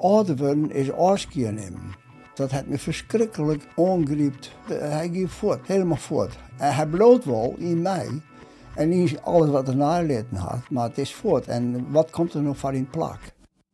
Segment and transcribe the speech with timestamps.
[0.00, 1.94] worden is afscheid nemen.
[2.34, 4.52] Dat heeft me verschrikkelijk ongrijpt.
[4.68, 6.38] Hij ging voort, helemaal voort.
[6.56, 8.08] En hij bloot wel in mij.
[8.74, 11.46] En niet alles wat er naleten had, maar het is voort.
[11.46, 13.18] En wat komt er nog van in plak?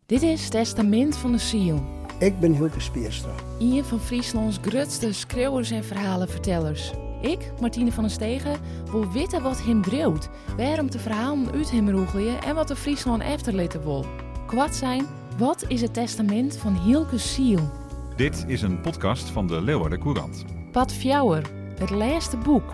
[0.06, 1.82] Dit is Testament van de Ziel.
[2.18, 3.32] Ik ben Hilke Spierstra.
[3.58, 6.92] Een van Frieslands grootste schreeuwers en verhalenvertellers.
[7.20, 8.60] Ik, Martine van den Stegen,
[8.90, 13.22] wil weten wat hem dreeuwt, waarom de verhalen uit hem roegelen en wat de Friesland
[13.22, 14.04] efterlitten wil.
[14.46, 15.06] Kwad zijn,
[15.38, 17.70] wat is het testament van Hilke Ziel?
[18.16, 20.44] Dit is een podcast van de Leeuwarden Courant.
[20.72, 22.70] Pat Fjouwer, het laatste boek.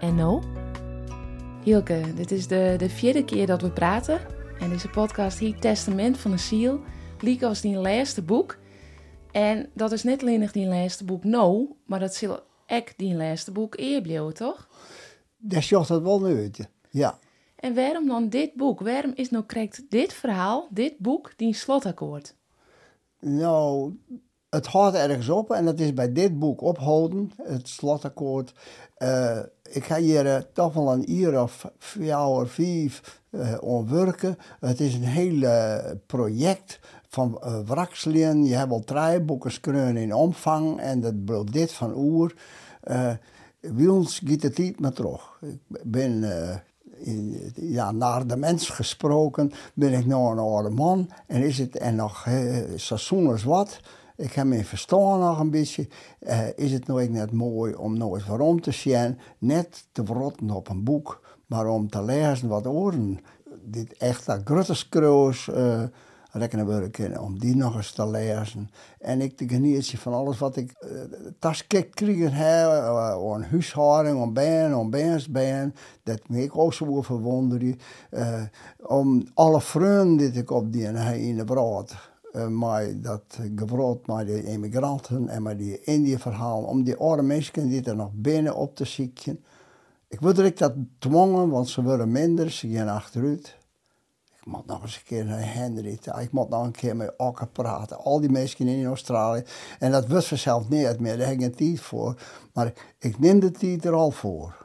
[0.00, 0.42] En nou?
[1.64, 4.20] Hilke, dit is de, de vierde keer dat we praten.
[4.58, 6.80] En deze podcast heet Testament van de Ziel.
[7.20, 8.56] Liek als die laatste boek.
[9.32, 13.14] En dat is niet alleen nog die laatste boek nou, maar dat zal ook die
[13.14, 14.68] laatste boek eerblijven, toch?
[15.38, 17.18] Dat zocht dat wel uit, ja.
[17.66, 18.80] En waarom dan dit boek?
[18.80, 22.34] Waarom is nou krijgt dit verhaal, dit boek, die slotakkoord?
[23.20, 23.92] Nou,
[24.48, 28.52] het houdt ergens op en dat is bij dit boek ophouden, het slotakkoord.
[28.94, 34.30] Eh, ik ga hier uh, toch wel een uur of vier of vijf uh.
[34.60, 38.46] Het is een hele project van uh.
[38.46, 42.34] Je hebt al drie boeken in omvang en dat bloot dit van oer.
[42.84, 43.12] Uh,
[43.90, 45.38] ons gaat het niet meer terug.
[45.40, 46.24] Ik ben
[47.54, 51.94] ja, naar de mens gesproken, ben ik nou een oude man en is het en
[51.94, 52.26] nog
[52.76, 53.80] seizoen wat.
[54.16, 55.88] Ik heb me verstaan nog een beetje.
[56.20, 60.68] Uh, is het nooit net mooi om eens waarom te zien, net te verrotten op
[60.68, 63.20] een boek, maar om te lezen wat oren.
[63.62, 64.74] Dit echt dat grote
[65.48, 65.82] uh,
[66.90, 68.70] kunnen, om die nog eens te lezen.
[69.00, 70.90] En ik te genieten van alles wat ik uh,
[71.38, 74.90] tas gekregen heb, uh, een huishouding, om ben,
[75.30, 75.74] ben.
[76.02, 77.78] Dat me ik ook zo verwonderen.
[78.10, 78.42] Uh,
[78.86, 80.86] om alle vrienden die ik op die
[81.18, 81.94] in de brood
[82.36, 87.68] uh, maar dat gebrood met de immigranten en met die Indië-verhaal, om die oude mensen
[87.68, 89.44] die er nog binnen op te zieken.
[90.08, 93.55] Ik wilde dat dwongen, want ze worden minder, ze gaan achteruit.
[94.46, 97.48] Ik moet nog eens een keer naar Henry, ik moet nog een keer met elkaar
[97.48, 97.98] praten.
[97.98, 99.42] Al die mensen in Australië.
[99.78, 102.14] En dat wist vanzelf niet meer, daar heb ik tijd voor.
[102.52, 104.56] Maar ik neem de tijd er al voor.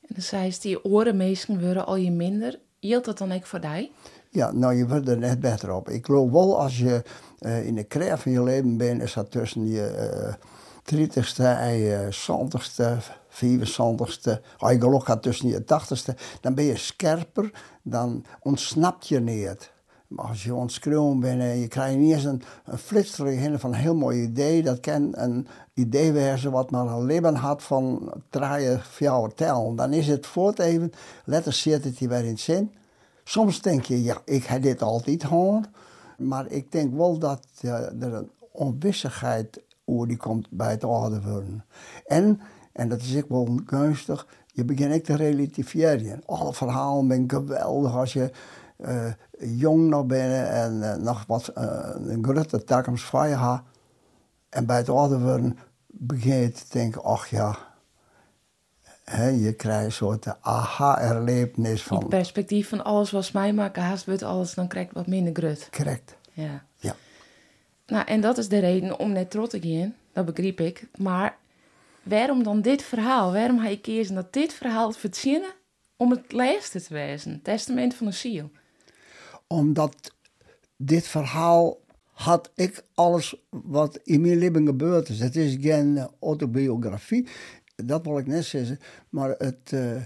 [0.00, 2.58] En dan zei ze, die orenmeesken worden al je minder.
[2.78, 3.90] Hield dat dan ook voor jou?
[4.30, 5.88] Ja, nou, je wordt er net beter op.
[5.88, 7.02] Ik geloof wel als je
[7.40, 10.36] uh, in de krijg van je leven bent, is dat tussen je
[10.92, 16.64] uh, 30ste en je 20ste, 74ste, als je geluk gaat tussen je 80ste, dan ben
[16.64, 17.50] je scherper,
[17.82, 19.72] dan ontsnapt je niet.
[20.06, 23.78] Maar als je ontschreeuwen bent en je krijgt niet eens een, een flitser van een
[23.78, 28.80] heel mooi idee, dat kan een idee wezen wat maar een leven had van draaien,
[28.80, 29.76] vier tellen.
[29.76, 30.92] Dan is het voort even,
[31.24, 32.72] letter zit het weer in zin.
[33.24, 35.68] Soms denk je, ja, ik heb dit altijd gehad.
[36.18, 41.22] Maar ik denk wel dat ja, er een onwissigheid over die komt bij het ouder
[41.22, 41.64] worden.
[42.06, 42.40] En,
[42.72, 46.22] en dat is ook wel gunstig, je begint ik te relativeren.
[46.26, 48.30] Alle verhalen zijn geweldig als je
[48.78, 53.62] uh, jong nog bent en uh, nog wat uh, een grote toekomst voor je hebt.
[54.48, 57.58] En bij het ouder worden begin je te denken, ach ja,
[59.04, 61.98] He, je krijgt een soort aha-erlevenis van...
[61.98, 65.34] Het perspectief van alles was mij maken, haast wordt alles, dan krijg ik wat minder
[65.34, 65.68] grut.
[65.70, 66.16] Correct.
[66.32, 66.64] Ja.
[66.76, 66.94] ja.
[67.86, 70.88] Nou, en dat is de reden om net trots te gaan, dat begreep ik.
[70.96, 71.36] Maar
[72.02, 73.32] waarom dan dit verhaal?
[73.32, 75.54] Waarom ga je kiezen dat dit verhaal verzinnen
[75.96, 77.42] om het laatste te wezen?
[77.42, 78.50] Testament van de ziel.
[79.46, 80.14] Omdat
[80.76, 81.80] dit verhaal
[82.12, 85.20] had ik alles wat in mijn leven gebeurd is.
[85.20, 87.28] Het is geen autobiografie
[87.86, 88.78] dat wil ik net zeggen.
[89.08, 90.02] Maar het, uh,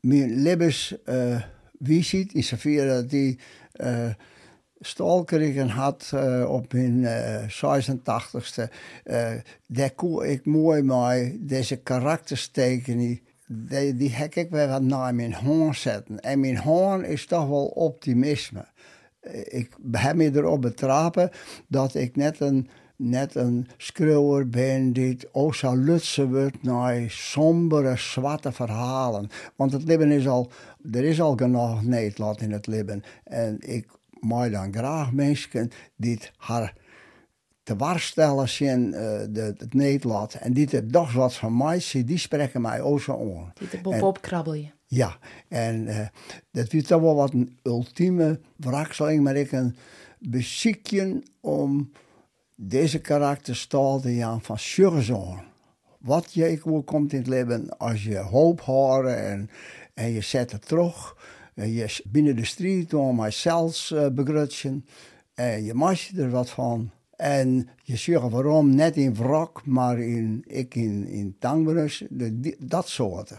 [0.00, 3.38] mijn levensvisie, uh, in zoverre die
[3.76, 4.10] uh,
[4.80, 8.72] stalkeringen had uh, op mijn uh, 86ste,
[9.04, 9.30] uh,
[9.66, 9.92] daar
[10.24, 16.20] ik mooi mee deze karakterstekening, die, die heb ik weer wat naar mijn hoorn zetten.
[16.20, 18.64] En mijn hoorn is toch wel optimisme.
[19.44, 21.30] Ik heb me erop betrapen
[21.68, 27.96] dat ik net een net een schreeuwer ben die ook zo lutsen wordt naar sombere,
[27.96, 29.28] zwarte verhalen.
[29.56, 30.50] Want het leven is al,
[30.92, 33.02] er is al genoeg Nederland in het leven.
[33.24, 33.86] En ik
[34.26, 36.74] maak dan graag mensen die haar
[37.62, 38.94] te waarstellen zien uh,
[39.30, 40.34] de, het Nederland.
[40.34, 43.52] En die er toch wat van mij zien, die spreken mij ook zo aan.
[43.54, 43.68] Die
[44.20, 44.74] krabbel je.
[44.86, 45.18] Ja,
[45.48, 46.06] en uh,
[46.50, 49.76] dat is toch wel wat een ultieme wrakseling, maar ik een
[50.18, 51.92] beziekje om
[52.54, 55.40] deze karakter stelde Jan van Sjurzoon.
[55.98, 59.50] Wat je ook komt in het leven als je hoop horen en,
[59.94, 61.16] en je zet het terug.
[61.56, 64.84] En je binnen de street om mijzelf uh, begrutsen.
[65.34, 66.90] En je maakt er wat van.
[67.16, 71.36] En je zegt waarom net in wrak, maar in, ik in, in
[72.58, 73.38] dat soorten.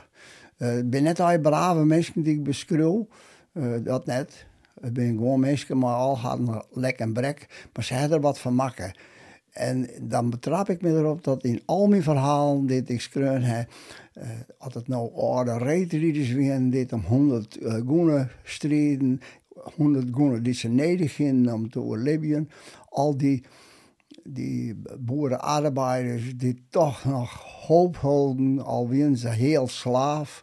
[0.58, 3.08] Uh, ik ben net al brave mensen die ik beschreeuw,
[3.54, 4.46] uh, dat net.
[4.82, 8.40] Ik ben gewoon mensen, maar al hadden lek en brek, maar ze hadden er wat
[8.40, 8.94] van maken.
[9.52, 13.70] En dan betrap ik me erop dat in al mijn verhalen dit ik schreeuw heb,
[14.18, 19.22] uh, als het nou oude reetrieders weer dit om 100 uh, goenen strijden,
[19.76, 22.50] 100 goenen die ze nedig om te overleven,
[22.90, 23.44] al die
[24.24, 30.42] die boerenarbeiders die toch nog hoop houden, al ze heel slaaf.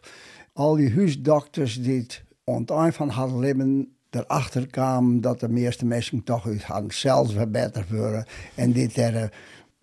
[0.53, 1.99] Al die huisdokters die
[2.45, 7.33] het eind van haar leven erachter kwamen dat de meeste mensen toch uit hadden zelfs
[7.33, 8.25] verbeterd worden.
[8.55, 9.33] En dit er,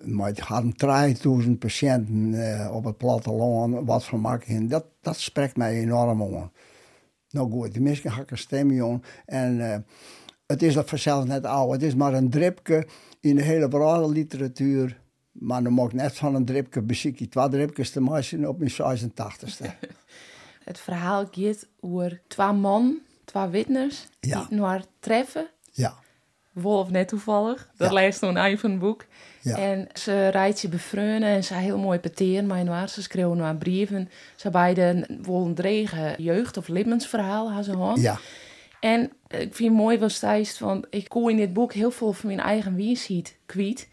[0.05, 4.69] maar hadden 3000 patiënten uh, op het platteland, wat van maken.
[4.69, 6.53] Dat, dat spreekt mij enorm aan.
[7.31, 9.77] Nou goed, die mensen gaan een stemmen En uh,
[10.47, 11.73] het is dat vanzelf net oud.
[11.73, 12.87] Het is maar een dripje
[13.21, 15.01] in de hele brede literatuur.
[15.33, 17.29] Maar dan mag ik net van een dripje bezieken.
[17.29, 19.67] Twee dripjes te maken op mijn 86ste.
[20.65, 24.47] het verhaal gaat over twee man, twee witners, ja.
[24.49, 25.51] die elkaar treffen.
[25.71, 25.95] Ja.
[26.53, 27.69] Wolf net toevallig.
[27.77, 27.95] Dat ja.
[28.47, 29.05] een van het boek.
[29.41, 29.57] Ja.
[29.57, 33.57] En ze rijdt je bevreunen en ze heel mooi peteren, maar waar ze schreeuwen naar
[33.57, 34.11] brieven.
[34.37, 38.01] Ze beide een dregen jeugd- of levensverhaal hebben ze.
[38.01, 38.19] Ja.
[38.81, 42.13] En ik vind het mooi was thuis, want ik kon in dit boek heel veel
[42.13, 43.89] van mijn eigen wijsheid kwijt.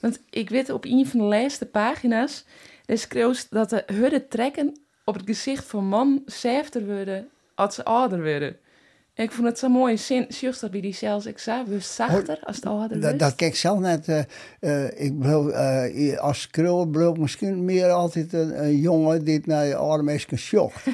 [0.00, 2.44] Want ik weet op een van de laatste pagina's,
[2.86, 8.22] schreeuwt dat de hudden trekken op het gezicht van man zefter worden als ze ouder
[8.22, 8.56] worden.
[9.16, 9.96] Ik vond het zo mooi.
[10.28, 13.56] Juist dat bij die zelfs, ik zei, we zachter als het ouder dat, dat kijk
[13.56, 14.08] zelf net.
[14.08, 14.18] Uh,
[14.60, 19.66] uh, ik bedoel, uh, als krul bedoel misschien meer altijd een, een jongen die naar
[19.66, 20.84] je mensen schokt.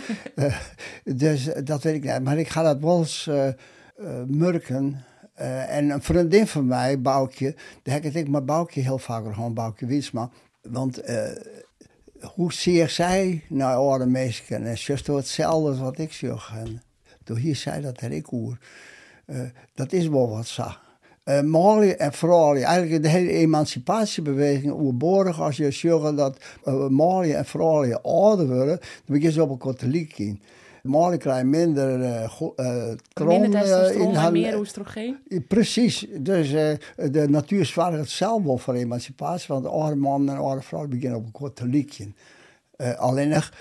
[1.04, 2.22] dus dat weet ik niet.
[2.22, 3.30] Maar ik ga dat wel eens
[4.26, 5.04] murken.
[5.68, 9.86] en een vriendin van mij, Boukje, daar heb ik maar Boukje heel vaak gewoon Boukje
[9.86, 10.30] Wiesma.
[10.62, 11.02] Want
[12.20, 16.52] hoe zeer zij naar oude mensen en juist hetzelfde wat ik zeg.
[17.24, 18.58] Toen hier zei dat er ik oer.
[19.26, 19.40] Uh,
[19.74, 20.64] dat is wel wat zo.
[21.24, 27.32] Uh, Mali en vooral eigenlijk de hele emancipatiebeweging oerborig als je zegt dat uh, Mali
[27.32, 30.42] en vooral ouder worden, dan begin je op een katholiek in.
[30.82, 34.32] Mali krijgt minder uh, uh, kron uh, in haar...
[34.32, 35.18] meer oestrogeen?
[35.48, 36.06] Precies.
[36.18, 36.50] Dus
[37.10, 41.24] de natuur zwaar het zelf voor emancipatie, want oude man en oude vrouw beginnen op
[41.24, 42.12] een katholiekje.
[42.96, 43.52] alleen nog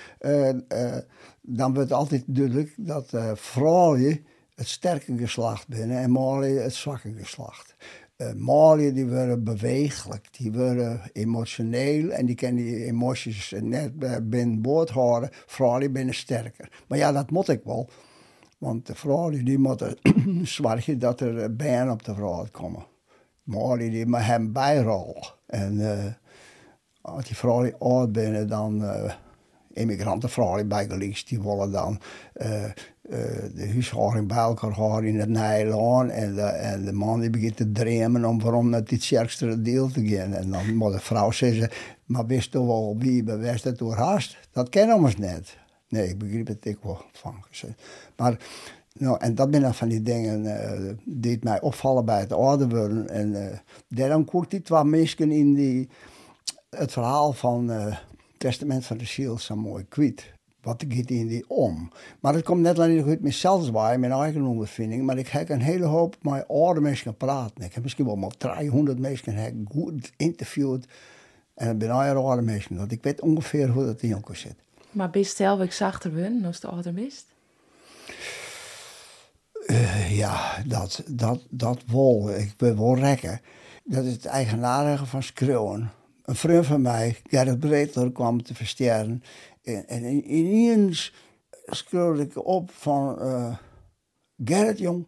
[1.51, 4.25] dan wordt altijd duidelijk dat uh, vrouwen
[4.55, 7.75] het sterke geslacht binnen en mannen het zwakke geslacht.
[8.17, 13.91] Uh, mannen die worden bewegelijk, die worden emotioneel en die kunnen die emoties net
[14.29, 15.29] binnen boord houden.
[15.31, 16.83] Vrouwen binnen sterker.
[16.87, 17.89] Maar ja, dat moet ik wel.
[18.57, 19.97] Want de vrouwen die moeten
[20.47, 22.85] zorgen dat er bijen op de vrouw komen.
[23.43, 25.33] Mannen die met hem bijrollen.
[25.45, 26.05] En uh,
[27.01, 28.83] als die vrouwen oud binnen, dan
[29.73, 31.99] immigrantenvrouwen bij geliefd, die willen dan
[32.41, 32.71] uh, uh,
[33.55, 36.11] de huishouding bij elkaar houden in het Nijland.
[36.11, 40.07] En de, de man die begint te dromen om waarom naar dit sterkste deel te
[40.07, 40.33] gaan.
[40.33, 41.69] En dan moet de vrouw zeggen,
[42.05, 44.37] maar wist toch wel wie bewust het door haast?
[44.51, 45.57] Dat kennen we net.
[45.87, 47.35] Nee, ik begrijp het ik wel van.
[48.15, 48.37] Maar,
[48.93, 52.69] nou, en dat zijn dan van die dingen uh, die mij opvallen bij het ouder
[52.69, 53.09] worden.
[53.09, 55.89] En daarom koert die twee mensen in die,
[56.69, 57.71] het verhaal van
[58.39, 60.33] testament van de ziel zo mooi kwijt.
[60.61, 61.91] Wat gaat in die om?
[62.19, 65.03] Maar het komt net alleen uit mezelf bij, mijn eigen ondervinding.
[65.03, 67.63] Maar ik heb een hele hoop met oude mensen praten.
[67.63, 70.85] Ik heb misschien wel maar 300 mensen goed interviewd.
[71.53, 72.75] En dat ben een oude mensen.
[72.75, 74.55] Dat ik weet ongeveer hoe dat in elkaar zit.
[74.91, 76.11] Maar best zelf ik zachter
[76.45, 77.25] als de ouder best?
[79.67, 82.31] Uh, ja, dat, dat, dat wel.
[82.35, 83.41] Ik ben wel rekken.
[83.83, 85.91] Dat is het eigenaardige van schreeuwen
[86.29, 89.23] een vriend van mij, Gerrit Breedler, kwam te versterren.
[89.63, 91.13] En, en ineens
[91.65, 93.17] scroll ik op van...
[93.21, 93.57] Uh,
[94.45, 95.07] Gerrit, jong...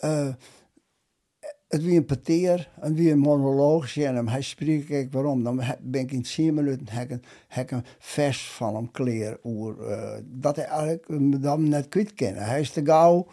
[0.00, 0.28] Uh,
[1.68, 4.28] het wie een pateer, en wie een monoloog en hem.
[4.28, 5.42] Hij spreekt, kijk waarom.
[5.44, 7.10] Dan ben ik in 10 minuten heb
[7.48, 9.38] ik een vers van hem kleer.
[9.44, 11.06] Oer, uh, dat hij eigenlijk
[11.42, 12.44] dat net kwijt kennen.
[12.44, 13.26] Hij is te gauw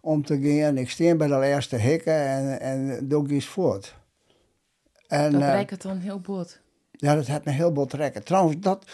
[0.00, 0.78] om te gaan.
[0.78, 3.96] Ik steen bij de eerste hekken en, en doe ik iets voort.
[5.06, 6.64] En, dat uh, het dan heel bot.
[6.96, 8.24] Ja, dat heeft me heel veel trekken.
[8.24, 8.86] Trouwens, dat,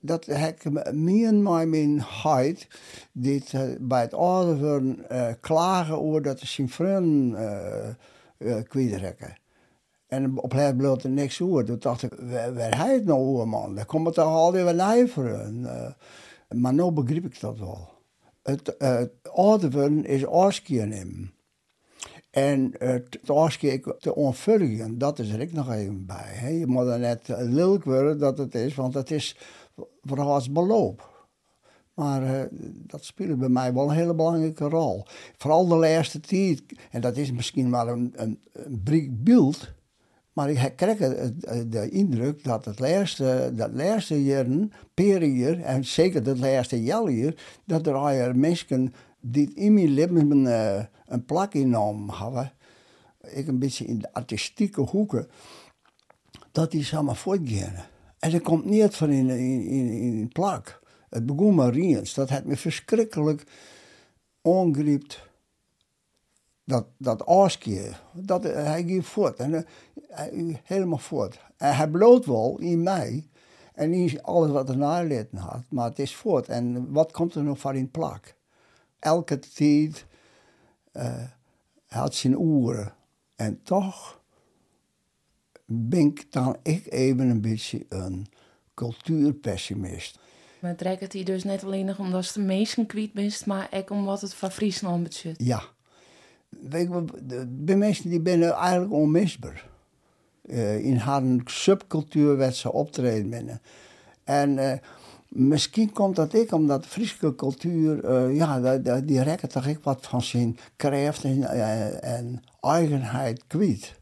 [0.00, 2.68] dat heb ik meer en mijn huid
[3.12, 7.96] dit uh, bij het ouder uh, klagen over dat de zijn vrienden
[8.38, 8.58] uh.
[10.06, 11.64] En op het bleef er niks over.
[11.64, 12.12] Toen dacht ik,
[12.54, 13.74] waar, hij het nou over, man?
[13.74, 15.62] Daar komt het toch alweer weer nijveren.
[16.48, 17.88] maar nu begrijp ik dat wel.
[18.42, 19.10] Het, het
[20.04, 20.26] is
[20.86, 21.35] nemen.
[22.36, 26.32] En het afkijken te onvullen, dat is er ook nog even bij.
[26.32, 26.48] Hè.
[26.48, 29.36] Je moet er net lelijk worden dat het is, want het is
[30.02, 31.28] vooral als beloop.
[31.94, 32.40] Maar uh,
[32.86, 35.04] dat speelt bij mij wel een hele belangrijke rol.
[35.36, 39.74] Vooral de laatste tijd, en dat is misschien maar een, een, een beeld,
[40.32, 40.98] maar ik krijg
[41.66, 47.86] de indruk dat het laatste, dat laatste jaren, periode, en zeker het laatste jaar, dat
[47.86, 52.52] er mensen die in mijn leven uh, een plak genomen hebben,
[53.20, 55.28] ik een beetje in de artistieke hoeken,
[56.52, 57.84] dat die samen voortgaan.
[58.18, 60.80] En dat komt niet van in, in, in, in plak.
[61.10, 62.14] Het begon maar eens.
[62.14, 63.44] Dat had me verschrikkelijk
[64.42, 65.28] ongriept.
[66.64, 67.24] Dat, dat.
[68.12, 69.38] Dat, hij ging voort.
[69.38, 69.66] En,
[70.08, 71.40] eh, helemaal voort.
[71.56, 73.28] En hij bloot wel in mij.
[73.74, 75.62] En niet alles wat er naleten had.
[75.68, 76.48] Maar het is voort.
[76.48, 78.34] En wat komt er nog van in plak?
[78.98, 80.06] Elke tijd
[80.96, 81.22] uh,
[81.86, 82.94] had zijn oren.
[83.36, 84.20] En toch
[85.64, 88.26] ben ik dan ik even een beetje een
[88.74, 90.18] cultuurpessimist.
[90.58, 93.90] Maar trekt het hier dus net alleen nog omdat de meesten kwijt bent, maar ook
[93.90, 95.44] omdat het van Friesland betreft.
[95.44, 95.62] Ja.
[96.48, 97.04] Weet je,
[97.64, 99.68] de mensen die zijn eigenlijk onmisbaar.
[100.42, 103.60] Uh, in haar subcultuur werd ze optreden binnen.
[104.24, 104.72] En uh,
[105.28, 110.06] misschien komt dat ik omdat de Friese cultuur, uh, ja, die, rekken toch ik wat
[110.06, 111.42] van zijn kracht en,
[112.00, 114.00] en eigenheid kwijt.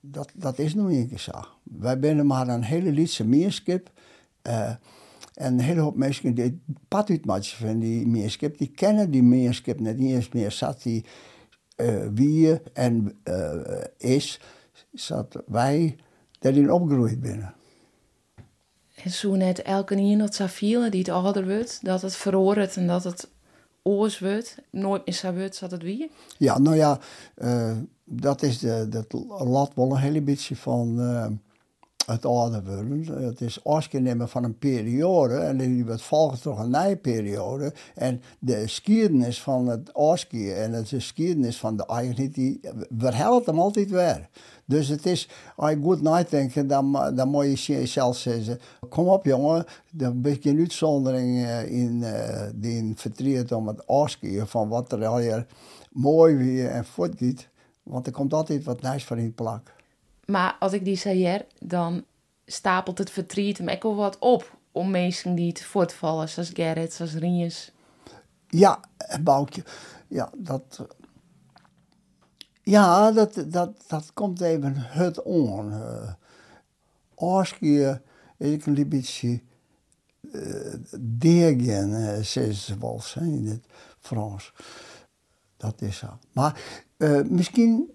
[0.00, 1.32] Dat, dat is nog niet zo.
[1.62, 3.90] Wij zijn maar een hele liedse meerskip.
[4.42, 4.78] En
[5.34, 9.98] een hele hoop mensen die pad uit van die meerskip, die kennen die meerskip net
[9.98, 10.50] niet eens meer.
[10.50, 11.04] Zat die
[12.14, 13.18] wie en
[13.98, 14.40] is,
[14.92, 15.96] zat wij
[16.38, 17.54] daarin opgegroeid binnen.
[19.06, 22.86] En zo net elke keer dat Safiele die het ouder wordt, dat het verhoort en
[22.86, 23.28] dat het
[23.82, 26.10] oors wordt, nooit meer zo wordt, zat het wie?
[26.38, 26.98] Ja, nou ja,
[27.38, 30.98] uh, dat is de, dat lat wel een hele beetje van
[32.06, 33.24] het ouder worden.
[33.24, 37.72] Het is afgenomen van een periode en die wordt volgens toch een nieuwe periode.
[37.94, 42.60] En de geschiedenis van het afskiën en de geschiedenis van de eigenheid, die
[42.98, 44.28] verhelpt hem altijd weer.
[44.64, 48.58] Dus het is, als je goed nadenkt, dan, dan moet je jezelf zeggen,
[48.88, 54.46] kom op jongen, ben je een uitzondering eh, in uh, die vertriet om het afskiën
[54.46, 55.44] van wat er al
[55.90, 57.48] mooi weer en voortgaat.
[57.82, 59.75] Want er komt altijd wat nieuws van in plak.
[60.26, 62.04] Maar als ik die zei, dan
[62.46, 66.92] stapelt het verdriet hem ook wel wat op om mensen die het voortvallen, zoals Gerrit,
[66.92, 67.72] zoals Rinjes.
[68.48, 68.80] Ja,
[69.20, 69.64] Boukje.
[70.08, 70.86] Ja, dat...
[72.62, 75.70] Ja, dat, dat, dat komt even het on.
[75.72, 76.12] Uh,
[77.14, 78.00] als je
[78.36, 79.40] ik een beetje
[80.20, 83.64] uh, degen, uh, ze wel in het
[83.98, 84.52] Frans.
[85.56, 86.18] Dat is zo.
[86.32, 86.60] Maar
[86.96, 87.90] uh, misschien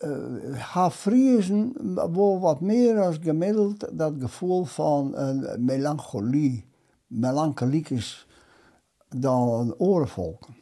[0.00, 6.66] uh, Friesen wel wat meer als gemiddeld dat gevoel van een melancholie,
[7.06, 8.26] melancholiek is
[9.08, 10.54] dan orenvolken.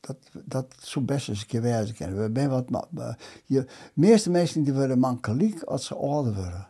[0.00, 2.16] Dat, dat zo best eens een keer wijzen kennen.
[2.16, 6.68] We zijn wat, maar, je, de meeste mensen die worden melancholiek als ze ouder worden.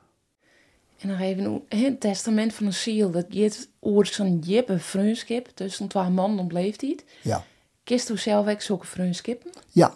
[0.98, 3.10] En nog even het testament van een ziel.
[3.10, 7.04] Dat gaat over zo'n jippe vriendschap tussen twee mannen op leeftijd.
[7.22, 7.44] Ja.
[7.82, 9.50] Kist u zelf ook zulke vriendschappen?
[9.70, 9.94] Ja,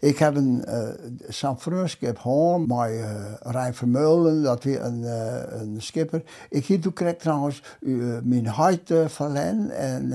[0.00, 0.88] ik heb een uh,
[1.28, 6.22] San Francisco met uh, Rijn Vermeulen, dat weer een, uh, een skipper.
[6.50, 10.12] Ik hier toen kreeg trouwens uh, mijn huid uh, verlen en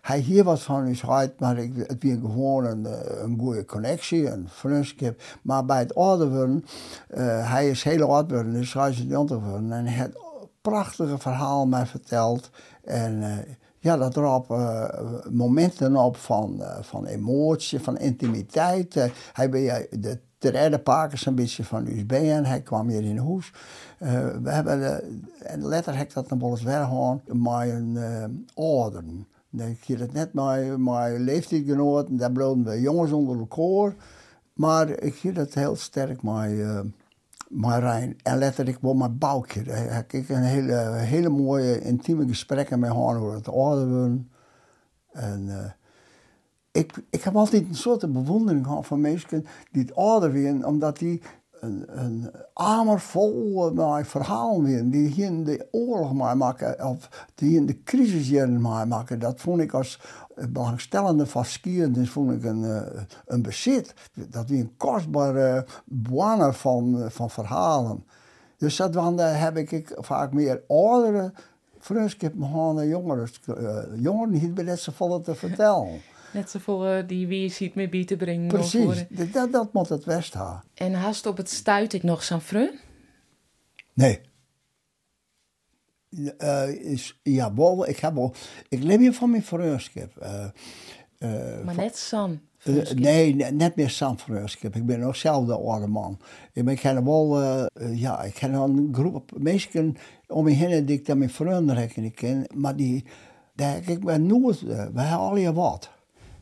[0.00, 2.86] hij hier wat van zijn huid, maar ik, het weer gewoon een,
[3.24, 5.22] een goede connectie, een vriendschap.
[5.42, 6.64] Maar bij het ouder worden,
[7.44, 10.18] hij is heel oud geworden, dus hij is geworden en hij heeft
[10.60, 12.50] prachtige verhaal mij verteld
[12.84, 13.44] en
[13.88, 14.88] ja, dat erop uh,
[15.30, 18.96] momenten op van, uh, van emotie, van intimiteit.
[18.96, 23.18] Uh, hij ben de derde pakers een beetje van USB en hij kwam hier in
[23.18, 23.52] huis.
[24.42, 25.02] we hebben,
[25.42, 29.26] en later heb dat nog wel eens weggehaald met een orden.
[29.50, 33.94] Ik heb het net met mijn leeftijdgenoten, daar bleven we jongens onder elkaar.
[34.52, 36.92] Maar ik zie dat heel sterk met
[37.48, 38.16] Marijn.
[38.22, 39.62] En letterlijk wel mijn bouwtje.
[39.62, 44.30] Daar heb ik een hele, hele mooie, intieme gesprekken met haar over het worden.
[45.12, 45.64] En uh,
[46.72, 50.98] ik, ik heb altijd een soort bewondering gehad van mensen die het ouder werden, omdat
[50.98, 51.22] die
[51.60, 57.56] een, een amer vol met verhalen weer, die hier in de oorlog maken, of die
[57.56, 59.18] in de crisis mee maken.
[59.18, 60.00] Dat vond ik als
[60.48, 63.94] belangstellende van skiën, vond ik een, eh, een bezit.
[64.12, 68.04] Dat wie een kostbare boaner van, van verhalen.
[68.56, 71.32] Dus dat dan heb ik vaak meer oudere
[71.78, 73.28] vriendschap met jongeren,
[74.00, 74.80] jongeren niet bij net
[75.24, 76.00] te vertellen.
[76.32, 78.44] Net zo voor eh, die wie ziet mee bij te brengen.
[78.44, 80.62] of Precies, dat, dat, moet het West hebben.
[80.74, 82.78] En haast op het stuit ik nog zo'n frun?
[83.92, 84.20] Nee.
[86.38, 88.34] Eh, is, ja, wel, ik heb wel,
[88.68, 90.16] ik leef hier van mijn vreugdschap.
[90.16, 90.44] Eh,
[91.18, 91.96] eh, Maar net.
[92.62, 94.68] Eh, nee, ne- net meer San Francisco.
[94.72, 96.18] Ik ben nog zelf de oude man.
[96.52, 97.42] Ik ben- ken wel,
[97.92, 99.96] ja, ik ken wel een groep mensen
[100.26, 102.46] om me heen die ik dan mijn vrienden rekken ken.
[102.54, 103.04] Maar die,
[103.54, 105.90] daar, ik ben nooit, we hebben al je wat.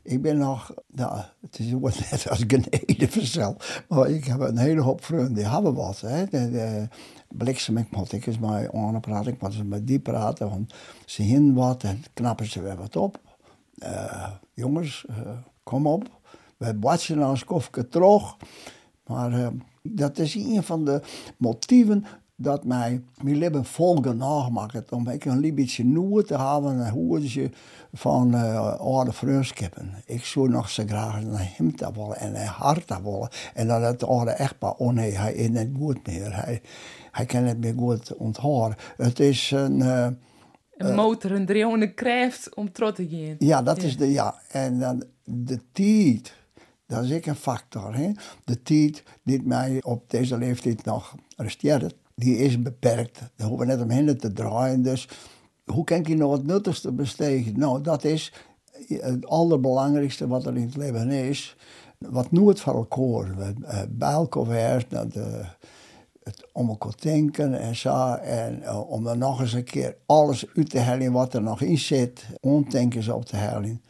[0.06, 3.84] Ik ben nog, nou, het is wordt net als geneden vanzelf.
[3.88, 6.00] Maar ik heb een hele hoop vrienden die hebben wat.
[6.00, 6.24] Hè.
[6.24, 6.88] De, de,
[7.28, 10.48] bliksem, ik moet eens maar aanpraten, ik moet met die praten.
[10.48, 13.20] Want ze hin wat en knappen ze weer wat op.
[13.78, 15.16] Eh, jongens, eh,
[15.62, 16.10] kom op.
[16.56, 18.36] We watchen als kofke terug.
[19.06, 19.48] Maar eh,
[19.82, 21.00] dat is een van de
[21.36, 22.04] motieven
[22.36, 27.50] dat mij mijn leven volgen nagemaakt om ik een beetje nieuw te hebben en hoedje
[27.92, 29.92] van uh, oude vriendskippen.
[30.06, 33.28] Ik zou nog zo graag naar hem te willen en naar hart te willen.
[33.54, 36.34] En dat het oude echtpaar, oh nee, hij is niet goed meer.
[36.44, 36.60] Hij,
[37.10, 38.78] hij kan het meer goed onthouden.
[38.96, 39.82] Het is een...
[39.82, 40.08] eh,
[40.76, 43.36] Een motor, een dreeuwende kracht om trots te gaan.
[43.38, 44.34] ja, dat is de ja.
[44.50, 46.34] En dan de tijd,
[46.86, 47.94] dat is ook een factor.
[47.96, 48.10] Hè?
[48.44, 53.20] De tijd die mij op deze leeftijd nog resteert, die is beperkt.
[53.36, 54.82] Daar hoeven we net omheen te draaien.
[54.82, 55.08] Dus
[55.64, 57.58] hoe kan ik je nou het nuttigste besteden?
[57.58, 58.32] Nou, dat is
[58.88, 61.56] het allerbelangrijkste wat er in het leven is.
[61.98, 63.54] Wat nooit voor elkaar.
[63.88, 64.84] Bij elkaar
[66.22, 68.12] het om elkaar denken en zo.
[68.14, 71.60] En uh, om er nog eens een keer alles uit te halen wat er nog
[71.60, 72.26] in zit.
[72.40, 73.82] Ondenkens op te halen.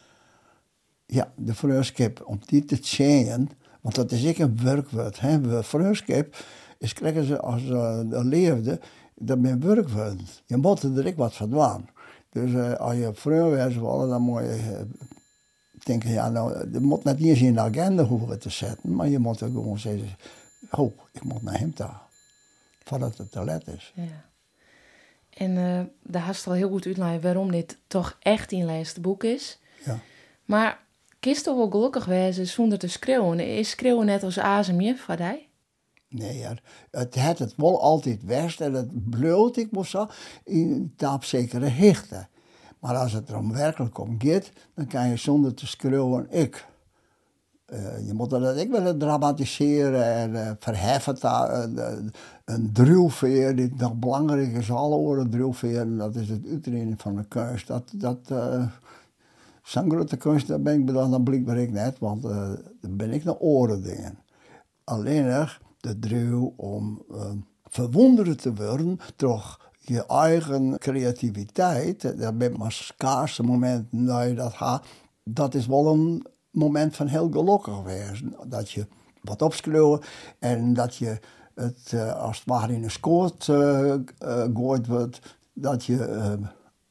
[1.07, 3.51] Ja, de vreugdskip, om die te changen.
[3.81, 5.21] Want dat is ook een werkwoord.
[5.21, 5.63] Hè?
[5.63, 6.37] Vreugdskip
[6.79, 8.81] is krijgen ze als uh, leefde,
[9.15, 10.43] dat men werkwoord.
[10.47, 11.89] Je moet er ook wat van doen.
[12.31, 14.81] Dus uh, als je vreugd wil, dan moet je uh,
[15.85, 18.95] denken, ja nou, je moet net niet eens in de agenda hoeven te zetten.
[18.95, 20.17] Maar je moet er gewoon zeggen,
[20.71, 21.91] oh, ik moet naar hem toe
[22.85, 23.93] voordat het te laat is.
[23.95, 24.25] Ja.
[25.31, 29.01] En uh, daar hast je al heel goed uitleggen waarom dit toch echt een laatste
[29.01, 29.61] boek is.
[29.85, 29.99] Ja.
[30.45, 30.85] Maar
[31.21, 33.41] kist toch wel gelukkig wezen zonder te schreeuwen?
[33.41, 35.37] Is schreeuwen net als azemje voor?
[36.09, 36.55] Nee, ja.
[36.91, 40.07] het had het wel altijd best en het bloot ik moest zo
[40.45, 42.29] in taap zekere hichten.
[42.79, 46.67] Maar als het er om werkelijk om gaat, dan kan je zonder te schreeuwen ik.
[47.73, 51.17] Uh, je moet dat ik willen dramatiseren en uh, verheffen.
[51.25, 51.93] Uh,
[52.45, 57.25] een druwveer die nog belangrijk is, alle oren druwveer, dat is het uitreden van de
[57.25, 57.67] kunst.
[57.67, 58.19] Dat, dat,
[59.63, 63.37] Zo'n grote kunst, daar ben ik dan, blijkbaar ik net, want dan ben ik naar
[63.37, 64.19] oren dingen.
[64.85, 65.25] Alleen
[65.81, 67.05] de druw om
[67.65, 72.19] verwonderd te worden door je eigen creativiteit.
[72.19, 74.87] Dat ben maar schaarse momenten dat je dat gaat.
[75.25, 78.35] Dat is wel een moment van heel gelukkig wezen.
[78.47, 78.87] Dat je
[79.23, 80.01] wat opschreeuwen
[80.39, 81.21] en dat je
[81.55, 83.95] het uh, als het ware in een scoort uh,
[84.53, 85.37] wordt.
[85.53, 86.07] Dat je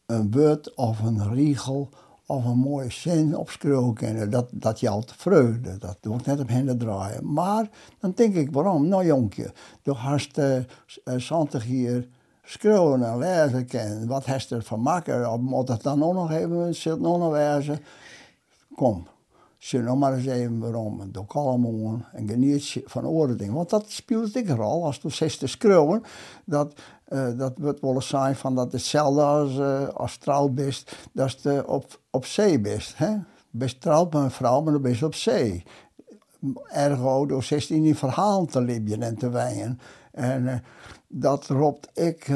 [0.05, 1.89] een woord of een regel
[2.25, 4.29] of een mooie zin kan.
[4.29, 5.77] Dat, dat te vreugde.
[5.77, 7.33] Dat doe ik net op handen draaien.
[7.33, 8.87] Maar dan denk ik, waarom?
[8.87, 10.57] Nou jonkje, je hast uh,
[11.17, 12.07] 20 hier
[12.43, 14.07] schreeuwen en lezen kennen.
[14.07, 15.41] Wat heeft er van maken?
[15.41, 17.79] Moet het dan ook nog even, zit nog nog wezen?
[18.75, 19.07] Kom,
[19.57, 21.01] zie nog maar eens even waarom.
[21.01, 21.65] En doe kalm
[22.13, 23.53] en geniet van oren dingen.
[23.53, 24.85] Want dat speelt ik er al.
[24.85, 26.03] Als je zegt te schreeuwen,
[26.45, 26.73] dat,
[27.09, 31.41] uh, dat wordt wel eens zijn van dat hetzelfde als, uh, als trouw bent, dat
[31.41, 32.93] je op, op zee bent.
[32.95, 33.15] Hè?
[33.51, 35.63] Best trouwd met een vrouw, maar dan ben je op zee.
[36.67, 39.79] Ergo, door 16 die verhaal te libjen en te wijnen.
[40.11, 40.55] En uh,
[41.07, 42.31] dat roept ik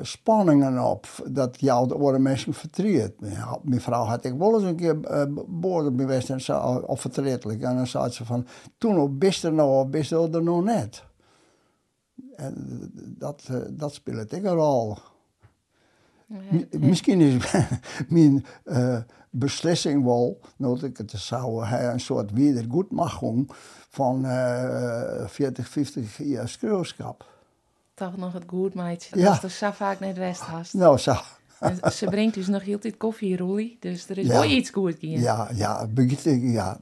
[0.00, 1.06] spanningen op.
[1.26, 3.20] Dat jou de oren mensen vertriet.
[3.62, 7.62] Mijn vrouw had ik wel eens een keer uh, boord geweest en zo, of vertretelijk.
[7.62, 8.46] En dan zei ze van,
[8.78, 11.08] toen of bist er nou er nog net.
[12.36, 14.96] En dat, dat speelt ik een rol.
[16.70, 17.52] Misschien is
[18.08, 18.44] mijn
[19.30, 23.50] beslissing wel, dat ik het zou een soort wedergoedmachung
[23.88, 27.28] van uh, 40, 50 jaar schreeuwschap.
[27.94, 29.10] Toch nog het goed, meidje.
[29.10, 29.32] Dat ja.
[29.32, 30.74] is dus zo vaak net west hast.
[30.74, 31.14] Nou, zo.
[31.60, 33.76] En ze brengt dus nog heel tijd koffie, Roelie.
[33.80, 34.32] Dus er is ja.
[34.32, 35.20] wel iets goed in.
[35.20, 35.88] Ja, ja,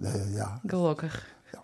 [0.00, 0.60] ja, ja.
[0.66, 1.34] Gelukkig.
[1.52, 1.62] Ja.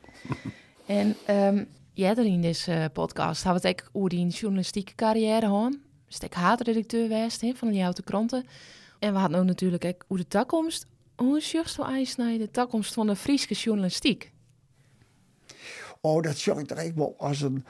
[0.86, 5.76] En um, jij er in deze podcast hebben we het over die journalistieke carrière gehad.
[6.06, 8.46] Dus ik haatredacteur geweest he, van de Jouwte Kranten.
[8.98, 10.86] En we hadden ook natuurlijk ook hoe de toekomst.
[11.16, 11.82] Hoe juist zo
[12.16, 14.32] naar de toekomst van de Friese journalistiek?
[16.00, 17.64] Oh, dat zag ik er wel als een,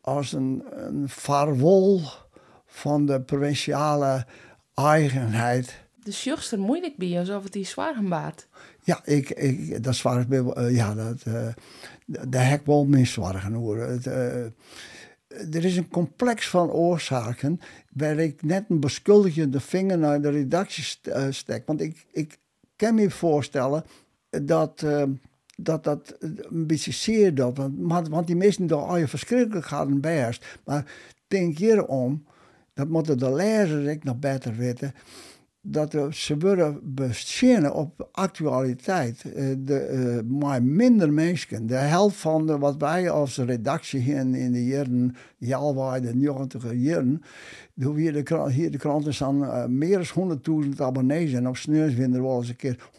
[0.00, 2.00] als een, een vaarwel
[2.66, 4.26] van de provinciale
[4.74, 5.84] eigenheid.
[5.94, 8.48] de zuster moeilijk bij, alsof het die zwaar gemaakt.
[8.82, 11.48] Ja, ik, ik, dat zwaar uh, ja, dat, uh,
[12.06, 12.88] daar heb ik wel.
[12.88, 14.44] Het, uh,
[15.54, 17.60] er is een complex van oorzaken
[17.92, 20.98] waar ik net een beschuldigende vinger naar de redactie
[21.30, 21.66] stek.
[21.66, 22.38] Want ik, ik
[22.76, 23.84] kan me voorstellen
[24.30, 24.84] dat
[25.56, 27.70] dat dat een beetje zeer dat.
[27.76, 30.58] Want, want die mensen door al je verschrikkelijk gaan best.
[30.64, 30.84] Maar
[31.28, 32.24] denk hierom,
[32.74, 34.94] dat moeten de lezers ik nog beter weten
[35.68, 39.24] dat ze worden beschenen op actualiteit.
[39.24, 41.66] Eh, de, uh, maar minder mensen.
[41.66, 46.72] De helft van de, wat wij als redactie hier in, de jaren, Jalwaai, de 90
[46.74, 47.22] jaren,
[47.74, 51.94] hier de, krant, hier de kranten staan uh, meer dan 100.000 abonnees en op Sneurs
[51.94, 52.90] winnen wel eens een keer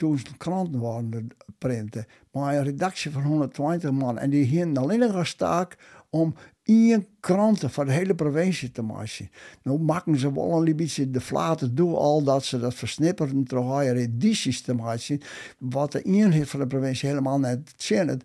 [0.00, 1.28] 120.000 kranten waren
[1.58, 2.06] printen.
[2.32, 5.76] Maar een redactie van 120 man en die hier alleen nog staak
[6.10, 9.30] om één kranten voor de hele provincie te maken.
[9.62, 13.80] Nou maken ze wel een beetje de flaten doen al dat ze dat versnipperen terug
[13.80, 15.20] edities te maken.
[15.58, 18.22] Wat de eenheid van de provincie helemaal net zin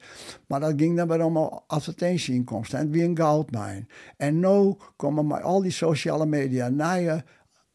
[0.48, 2.80] Maar dat ging dan weer allemaal advertentieinkomsten.
[2.80, 3.88] En wie een goudmijn.
[4.18, 7.24] En nu komen maar al die sociale media nieuwe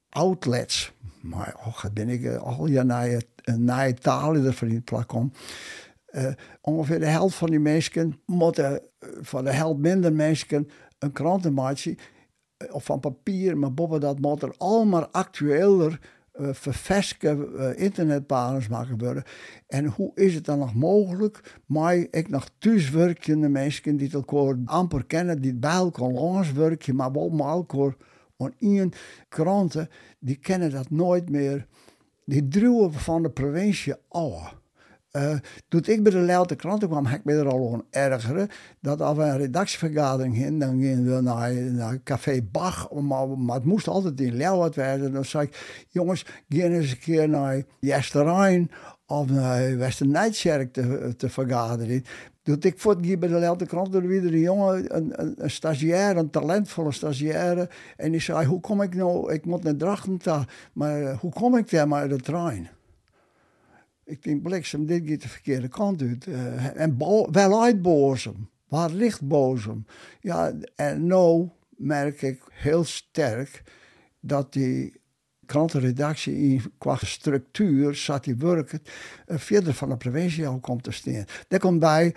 [0.08, 0.92] outlets.
[1.20, 2.82] Maar och, ben ik eh, al je
[3.44, 5.32] naar je talen er in plak om.
[6.16, 11.12] Uh, ongeveer de helft van die mensen moeten, uh, van de helft minder mensen, een
[11.12, 16.00] krantenmaatje uh, of van papier, maar boven dat moet er allemaal actueler
[16.40, 19.22] uh, verveske internetpagina's maken worden.
[19.66, 25.04] En hoe is het dan nog mogelijk, maar ik nog thuiswerkende mensen die elkaar amper
[25.04, 27.96] kennen, die bij elkaar langs werken, maar wel met elkaar
[28.36, 28.92] aan één
[29.28, 31.66] kranten, die kennen dat nooit meer.
[32.24, 34.62] Die druwen van de provincie af.
[35.16, 35.34] Uh,
[35.68, 38.48] toen ik bij de Leeuwarden kranten kwam, heb ik me er al aan ergeren.
[38.80, 42.92] Dat als we een redactievergadering gingen, dan gingen we naar, naar Café Bach.
[42.92, 45.12] Maar, maar, het moest altijd in Leeuwarden werden.
[45.12, 48.70] Dan zei ik, jongens, ga eens een keer naar Jesterijn
[49.06, 52.04] of naar Westernijtjerk te, te vergaderen.
[52.42, 56.16] Toen ik voor bij de Leeuwarden krant, er weer een jongen, een, een, een, stagiair,
[56.16, 57.68] een talentvolle stagiaire.
[57.96, 61.70] En die zei, hoe kom ik nou, ik moet naar Drachten, maar hoe kom ik
[61.70, 62.68] daar maar de trein?
[64.04, 66.26] Ik denk, bliksem, dit gaat de verkeerde kant uit.
[66.26, 66.98] Uh, en
[67.30, 68.48] wel uit bozem.
[68.68, 69.86] Waar ligt bozem?
[70.20, 73.62] Ja, en nu merk ik heel sterk
[74.20, 75.00] dat die
[75.46, 78.80] krantenredactie in, qua structuur, zat die werken,
[79.26, 81.24] verder van de provincie al komt te staan.
[81.48, 82.14] Daar komt bij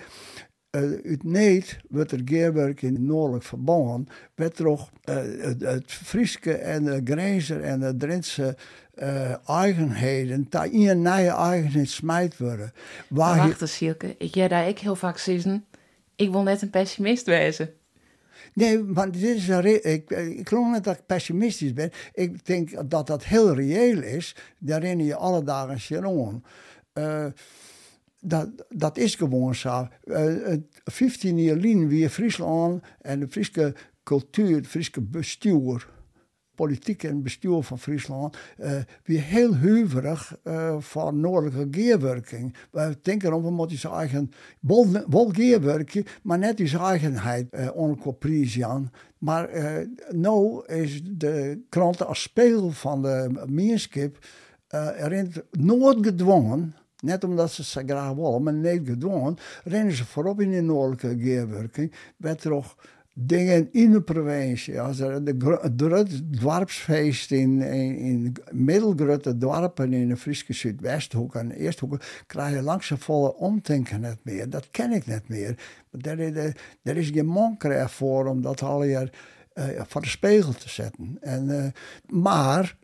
[0.72, 6.84] uh, uit Neet wordt er geerwerk in noordelijk verband, werd toch uh, het, het en
[6.84, 8.58] de Grenzer en de Drentse
[9.02, 12.74] uh, eigenheden, dat in een nieuwe eigenheid smijt worden.
[13.10, 14.16] Waar Wacht eens, Sielke.
[14.18, 15.66] Ik jij daar ik heel vaak zeggen,
[16.16, 17.74] ik wil net een pessimist wezen.
[18.54, 21.92] Nee, maar dit is een ik, ik geloof niet dat ik pessimistisch ben.
[22.14, 24.36] Ik denk dat dat heel reëel is.
[24.60, 26.44] Daarin je alle dagen Sharon.
[26.94, 27.26] Uh,
[28.20, 29.88] dat, dat is gewoon zo.
[30.06, 35.88] Uh, 15 jaar lang weer Friesland en de Friese cultuur, het Friese bestuur
[36.58, 38.72] politiek en bestuur van Friesland uh,
[39.04, 42.56] weer heel huiverig uh, van noordelijke geerwerking.
[42.72, 44.32] We denken om, we moeten zijn eigen,
[45.08, 48.92] wel geerwerken, maar net die eigenheid uh.
[49.18, 54.26] Maar uh, nu is de krant als speel van de meerskip
[54.98, 60.42] erin nooit gedwongen Net omdat ze ze graag willen, maar niet gedwongen, rennen ze voorop
[60.42, 61.94] in de noordelijke geerwerking.
[62.18, 62.76] Werd toch
[63.20, 64.82] dingen in de provincie.
[64.82, 72.02] Als er de dwarpsfeest in, in, in middelgrote dorpen in de Friese Zuidwesthoek en Eersthoek
[72.26, 74.50] krijg je langzaam volle omdenken net meer.
[74.50, 75.60] Dat ken ik net meer.
[75.92, 79.02] Daar is, daar is geen mankrecht voor om dat al uh,
[79.88, 81.18] voor de spiegel te zetten.
[81.22, 81.66] En, uh,
[82.22, 82.78] maar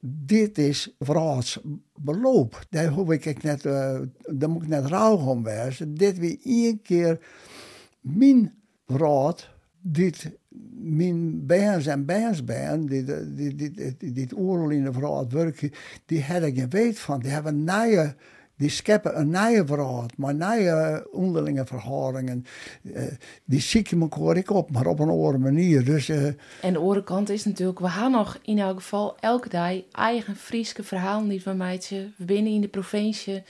[0.00, 1.60] dit is voorals
[2.00, 2.66] beloop.
[2.70, 5.94] Daar, hoef ik net, uh, daar moet ik net rouw om wezen.
[5.94, 7.18] Dit weer één keer
[8.00, 9.50] min raad
[9.82, 10.30] dit
[10.82, 15.72] mijn bands en bandsband, die, die, die, die, die oorlog in de werken,
[16.06, 17.20] die hebben geen weet van.
[17.20, 18.14] Die hebben nieuwe,
[18.56, 22.44] die scheppen een nieuwe verhaal, maar nieuwe onderlinge verhoudingen.
[22.82, 23.02] Uh,
[23.44, 25.84] die zieken elkaar ik op, maar op een andere manier.
[25.84, 26.24] Dus, uh,
[26.60, 30.36] en de andere kant is natuurlijk, we gaan nog in elk geval elke dag eigen
[30.36, 32.10] Frieske verhaal niet van meidje.
[32.16, 33.42] We binnen in de provincie,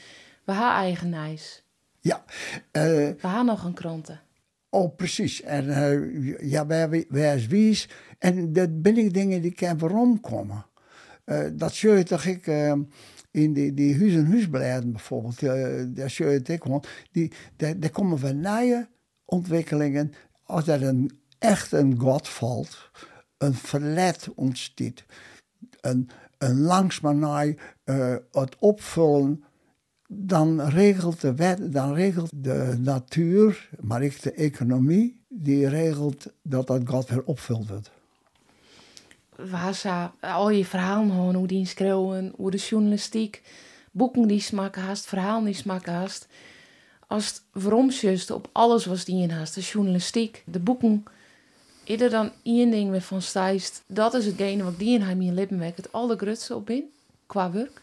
[0.45, 1.65] we hebben eigen nijs.
[2.01, 2.25] Ja.
[2.73, 4.21] Uh, we hebben nog een kranten.
[4.75, 5.43] Oh, precies.
[5.43, 7.89] En uh, ja, wij, is wies.
[8.19, 10.67] En dat ben ik dingen die kan waarom komen.
[11.27, 12.73] Uh, dat zie je toch ik uh,
[13.31, 15.41] in die, die huis- en huisbeleiden bijvoorbeeld.
[15.97, 16.85] daar zie je ik gewoon.
[17.11, 18.89] Die, daar, komen van nieuwe
[19.25, 20.13] ontwikkelingen.
[20.43, 22.91] Als er een, echt een god valt,
[23.39, 25.05] een verlet ontstaat,
[25.81, 27.47] een, en langs maar naar
[27.85, 29.45] uh, het opvullen,
[30.15, 36.67] dan regelt de wet, dan regelt de natuur, maar ik de economie, die regelt dat
[36.67, 37.91] dat God weer opvuld wordt.
[39.79, 43.43] Ze al je verhalen hoe die schreeuwen, hoe de journalistiek,
[43.91, 46.27] boeken die smaken haast, verhalen die smaken haast.
[47.07, 51.05] Als het veromsjust op alles was die in haast, de journalistiek, de boeken,
[51.85, 55.59] er dan één ding met van stijst, dat is hetgene wat die in in lippen
[55.59, 56.85] wekt, het allergrutste op in,
[57.27, 57.83] qua werk?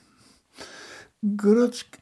[1.35, 1.97] Grutsk,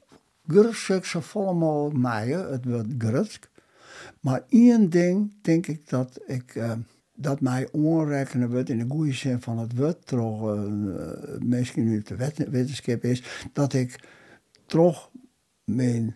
[0.47, 3.49] grutsk ze allemaal mij, het wordt grutsk.
[4.19, 6.55] Maar één ding denk ik dat ik...
[6.55, 6.71] Uh,
[7.19, 10.61] dat mij onrekenen wordt in de goede zin van het woord, toch uh,
[11.39, 12.15] misschien nu de
[12.49, 13.99] wetenschap is, dat ik
[14.65, 15.11] toch
[15.63, 16.15] mijn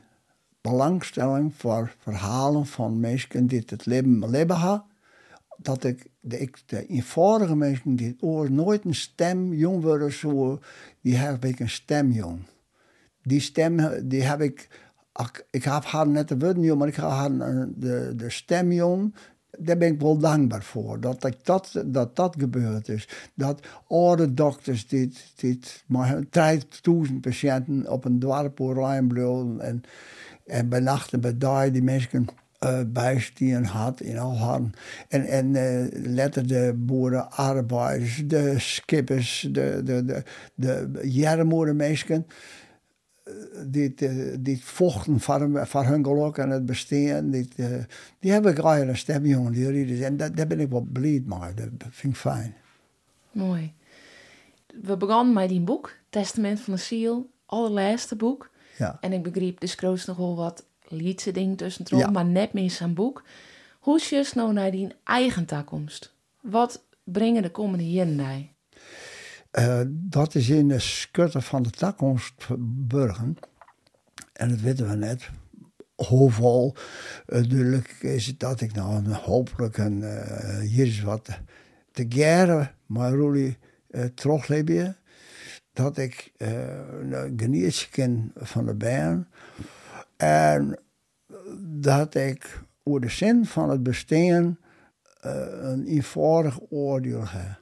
[0.62, 4.84] belangstelling voor verhalen van mensen die het leven leven hebben,
[5.58, 10.60] dat ik de, ik, de eenvoudige mensen die oor nooit een stem jong worden zo,
[11.02, 12.40] die heb ik een stem jong.
[13.24, 14.68] Die stem die heb ik,
[15.50, 17.30] ik heb haar net de woorden maar ik heb haar
[17.76, 18.72] de, de stem
[19.58, 21.00] daar ben ik wel dankbaar voor.
[21.00, 23.08] Dat ik dat, dat, dat gebeurd is.
[23.34, 29.82] Dat oude dokters dit, dit maar 3000 patiënten op een dorp rijden en,
[30.46, 32.26] en bij nachten bij daar die mensen
[32.64, 34.18] uh, bijstien had in.
[35.08, 40.24] En, en uh, letter de boeren, arbeiders, de skippers, de, de, de,
[40.56, 41.08] de, de
[43.68, 43.94] die,
[44.40, 47.50] die vochten voor, voor hun geluk en het bestaan, die,
[48.20, 49.52] die hebben graag een stem, jongen.
[49.52, 51.54] Die, en dat, daar ben ik wel blij mee.
[51.54, 52.56] Dat vind ik fijn.
[53.32, 53.74] Mooi.
[54.82, 58.50] We begonnen met die boek, Testament van de Ziel, allerlaatste boek.
[58.78, 58.98] Ja.
[59.02, 62.10] En ik begreep dus kroos nog wel wat liedse dingen tussen ja.
[62.10, 63.24] maar net meer zijn boek.
[63.80, 66.14] Hoe is je nou naar die eigen toekomst?
[66.42, 68.54] Wat brengen de komende jaren bij?
[69.60, 73.38] Uh, dat is in de skutten van de toekomstburgen.
[74.34, 75.30] En dat weten we net.
[75.96, 76.76] Hoeveel
[77.26, 81.30] duidelijk is het dat ik nou hopelijk een, uh, hier is wat
[81.92, 83.58] te geren, maar Roelie
[83.90, 84.90] uh.
[85.74, 89.28] Dat ik een genietje ken van de baan.
[90.18, 90.80] En
[91.60, 94.58] dat ik over de zin van het bestaan
[95.22, 97.60] een eenvoudig oordeel heb.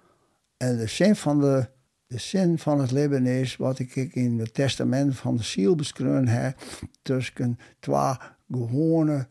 [0.58, 1.70] En de zin van de
[2.10, 6.28] de zin van het leven is, wat ik in het testament van de ziel beschreven
[6.28, 6.58] heb,
[7.02, 8.14] tussen twee
[8.52, 9.28] gewone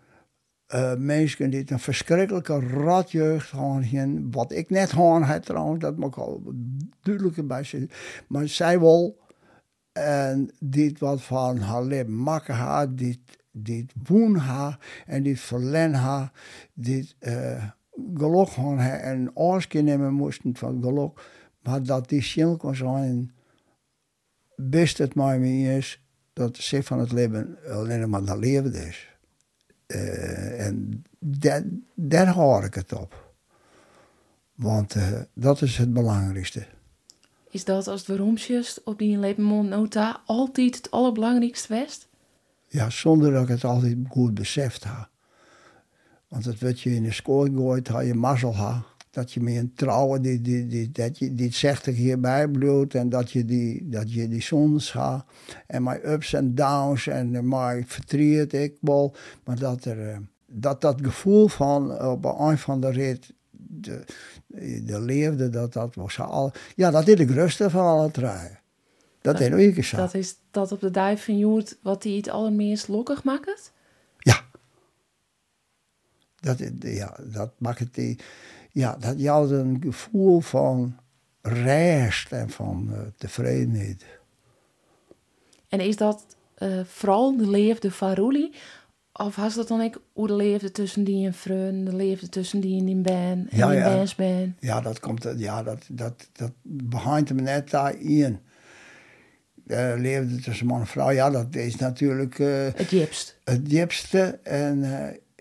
[0.75, 6.09] uh, mensen die een verschrikkelijke ratjeugd hadden, wat ik net gewoon had trouwens, dat moet
[6.09, 6.43] ik al
[7.03, 7.91] duidelijker bij zeggen,
[8.29, 9.19] maar zij wel,
[9.93, 13.19] en dit wat van haar leven maken had, dit,
[13.51, 16.33] dit woen haar en dit verlen haar,
[16.75, 17.65] dit uh,
[18.15, 21.21] geluk had en afscheid nemen moesten van geluk
[21.69, 23.33] maar dat die kon zijn,
[24.57, 26.03] best het mij mee is
[26.33, 29.09] dat de zin van het leven alleen maar dat leven is.
[29.87, 31.63] Uh, en daar,
[31.95, 33.33] daar hoor ik het op.
[34.55, 36.67] Want uh, dat is het belangrijkste.
[37.51, 38.37] Is dat als het waarom
[38.85, 42.09] op die leven nota altijd het allerbelangrijkste west?
[42.67, 45.09] Ja, zonder dat ik het altijd goed beseft heb.
[46.29, 49.57] Want het wat je in de school gooit, had je mazzel ha dat je met
[49.57, 53.89] een trouwen, die, die, die, dat je die 60 hierbij bloedt en dat je die,
[53.89, 55.25] dat je die soms gaat.
[55.67, 59.15] En mijn ups en downs en mijn verdriet, ik wel.
[59.45, 64.05] Maar dat, er, eh, dat dat gevoel van op een van de rit, de,
[64.85, 66.53] de leefde, dat dat was al.
[66.75, 68.11] Ja, dat is de grootste van alle.
[68.13, 69.97] Dat, dat is ook zo.
[69.97, 73.73] Dat is dat op de duif van Joert wat die het allermeest lokkig maakt?
[74.19, 74.47] Ja.
[76.41, 78.19] Dat, ja, dat maakt het die
[78.71, 80.97] ja, dat je had een gevoel van
[81.43, 84.05] rest en van uh, tevredenheid.
[85.69, 88.53] En is dat uh, vooral de leefde van Roelie?
[89.13, 92.61] Of was dat dan ook hoe de leefde tussen die en Freun, de leefde tussen
[92.61, 94.05] die en die Ben en ja, die ja.
[94.17, 94.57] Ben?
[94.61, 98.39] Ja, dat komt, eh, ja, dat, dat, dat behind me net daarin.
[99.67, 102.39] Uh, leefde tussen man en vrouw, ja, dat is natuurlijk...
[102.39, 103.39] Uh, het jipst.
[103.45, 104.83] Het jipste en...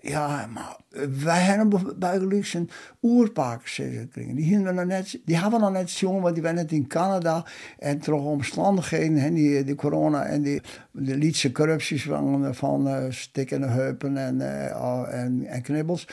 [0.02, 0.76] Ja, maar
[1.22, 2.70] wij hebben bij gelukkig een
[3.02, 4.34] oerpark gekregen.
[4.34, 7.46] Die, nog net, die hebben nog net jongen, want die waren net in Canada.
[7.78, 10.60] En toch omstandigheden, hè, die, die corona en die
[10.92, 16.08] de lietse corrupties van, van uh, stikkende heupen en, uh, en, en knibbels.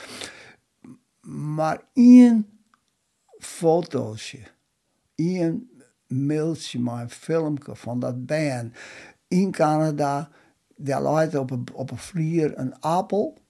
[1.22, 2.48] Maar één
[3.40, 4.40] fotootje,
[5.16, 5.70] één
[6.08, 8.76] mailtje, maar een filmpje van dat band
[9.28, 10.30] in Canada.
[10.76, 13.44] Daar lijkt op een, op een vlier een appel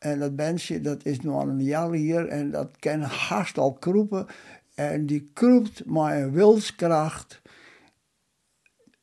[0.00, 3.72] en dat mensje, dat is nu al een jaar hier en dat kan haast al
[3.72, 4.26] kroepen.
[4.74, 7.40] En die kroept maar een wilskracht.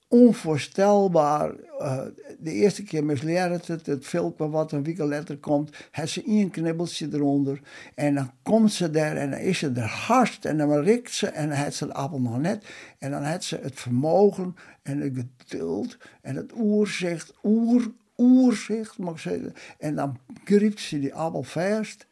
[0.10, 1.56] onvoorstelbaar.
[1.80, 2.02] Uh,
[2.40, 7.08] de eerste keer misleert het, het filmpje wat een week komt, heeft ze een knibbeltje
[7.12, 7.62] eronder.
[7.96, 11.28] En dan komt ze daar en dan is ze er hard en dan rikt ze
[11.28, 12.66] en dan heeft ze de appel nog net.
[13.00, 19.14] En dan heeft ze het vermogen en het geduld en het oerzicht, oer, oerzicht mag
[19.14, 19.54] ik zeggen.
[19.78, 22.08] En dan griept ze die appel vast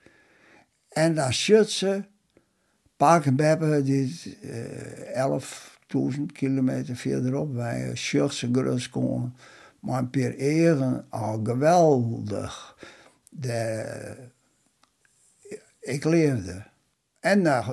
[0.96, 2.04] en dan shut ze,
[2.98, 9.36] pak en beppe, die uh, elf 1000 kilometer verderop bij Schurtse Grus komen.
[9.80, 12.78] Maar paar eren al geweldig.
[15.80, 16.64] Ik leefde.
[17.20, 17.70] En uh,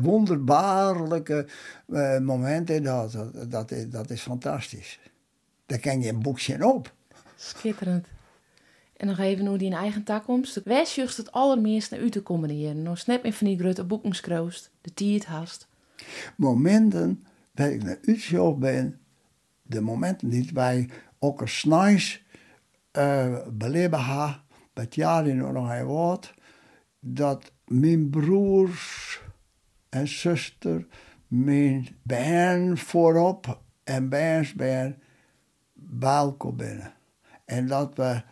[0.00, 1.46] wonderbaarlijke
[1.86, 5.00] uh, momenten, dat, dat, dat, is, dat is fantastisch.
[5.66, 6.92] Daar kan je een boekje op.
[7.42, 8.06] Schitterend.
[8.96, 10.62] En nog even hoe die in eigen takkomst.
[10.64, 12.82] Wij juist het allermeest naar u te combineren.
[12.82, 15.68] Nog net meer van die grote boekenskroost, de tiert hast.
[16.36, 19.00] Momenten dat ik naar Utrecht ben,
[19.62, 22.22] de momenten die wij ook een s'nachts
[22.98, 24.42] uh, beleven hebben,
[24.74, 26.34] het jaar in een woord,
[27.00, 29.20] dat mijn broers
[29.88, 30.86] en zuster,
[31.26, 34.98] mijn band voorop en bands bij
[36.00, 36.92] elkaar binnen.
[37.44, 38.22] En dat we,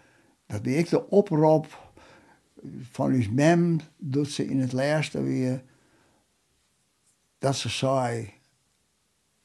[0.47, 1.93] dat ik de oproep
[2.81, 5.63] van uw mem, doet ze in het laatste weer,
[7.39, 8.33] dat ze zei,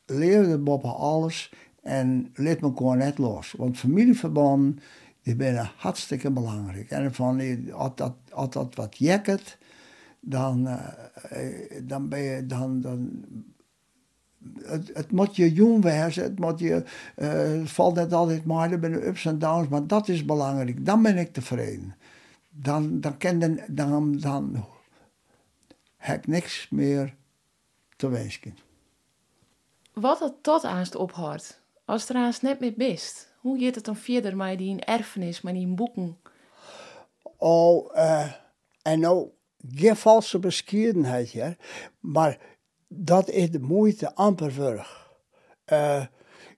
[0.05, 3.51] leerde Bob alles en liet me gewoon net los.
[3.51, 4.79] Want familieverbanden,
[5.21, 6.89] die zijn hartstikke belangrijk.
[6.89, 9.57] En van, als dat, als dat wat jekkert,
[10.19, 10.87] dan, uh,
[11.83, 13.25] dan ben je, dan, dan
[14.63, 16.83] het, het, moet je jong wezen, het, moet je,
[17.17, 17.29] uh,
[17.61, 20.85] het valt net altijd maar, er zijn ups en downs, maar dat is belangrijk.
[20.85, 21.95] Dan ben ik tevreden.
[22.49, 24.65] Dan, dan, ken dan, dan
[25.97, 27.15] heb ik niks meer
[27.95, 28.55] te wensen
[29.95, 31.61] wat het tot aanst ophoudt.
[31.85, 33.33] Als er aanst net meer best.
[33.39, 36.17] Hoe gaat het dan verder met die erfenis, met die boeken?
[37.37, 38.31] Oh, uh,
[38.81, 39.29] en nou,
[39.73, 41.55] geen valse bescheidenheid, ja.
[41.99, 42.37] Maar
[42.95, 44.87] dat is de moeite amper.
[45.71, 46.05] Uh,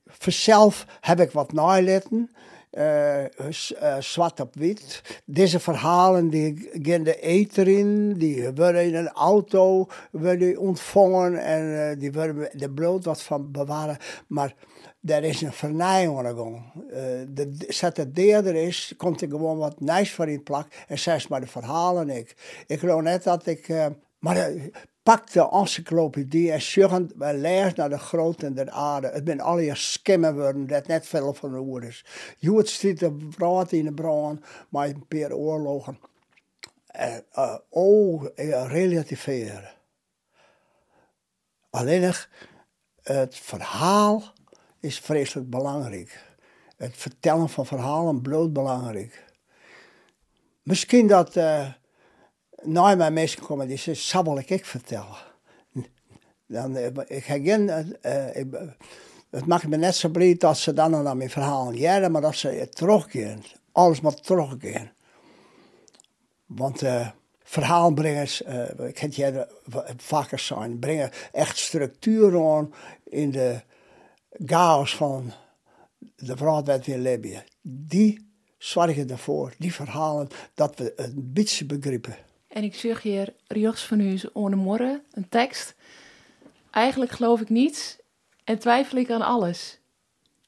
[0.05, 2.31] voor heb ik wat naletten
[2.71, 5.01] uh, zwart op wit.
[5.25, 11.99] Deze verhalen die gaan de eter in, die worden in een auto worden ontvangen en
[11.99, 13.97] die worden de bloed wat van bewaren.
[14.27, 14.53] Maar
[15.01, 16.13] er is een vernijing
[17.27, 21.29] de Zet de derde is, komt er gewoon wat nice voor in plak en zegt
[21.29, 22.63] maar de verhalen ik.
[22.67, 23.67] Ik geloof net dat ik.
[24.19, 24.51] maar
[25.07, 29.07] pak de encyclopedie en sjuggen lees naar de grootte der aarde.
[29.07, 32.05] Het ben alle skimmen worden dat net veel van de.
[32.37, 35.99] Je het stiet de brood in de brand, maar een paar oorlogen.
[37.69, 39.71] Oh, uh, relativeren.
[41.69, 42.13] Alleen
[43.01, 44.23] het verhaal
[44.79, 46.37] is vreselijk belangrijk.
[46.77, 49.25] Het vertellen van verhalen bloot belangrijk.
[50.63, 51.35] Misschien dat
[52.63, 55.17] nou mijn mensen komen die zeggen, zal ik vertellen.
[56.47, 57.69] Dan, eh, ik geen,
[58.05, 58.47] uh, ik,
[59.29, 62.35] het maakt me net zo blij dat ze dan naar mijn verhaal jaren, maar dat
[62.35, 63.43] ze terugkeren.
[63.71, 64.91] Alles moet terugkeren.
[66.45, 66.81] Want
[67.43, 68.41] verhaalbrengers,
[68.77, 69.47] ik heb je
[69.97, 73.61] vaker zijn, brengen echt structuur aan in de
[74.45, 75.31] chaos van
[76.15, 77.43] de vrouw die we leven.
[77.61, 82.17] Die zorgen ervoor, die verhalen, dat we een beetje begrijpen.
[82.57, 84.19] En ik zeg hier rechts van u
[84.55, 85.75] morgen een tekst.
[86.71, 87.97] Eigenlijk geloof ik niets
[88.43, 89.79] en twijfel ik aan alles.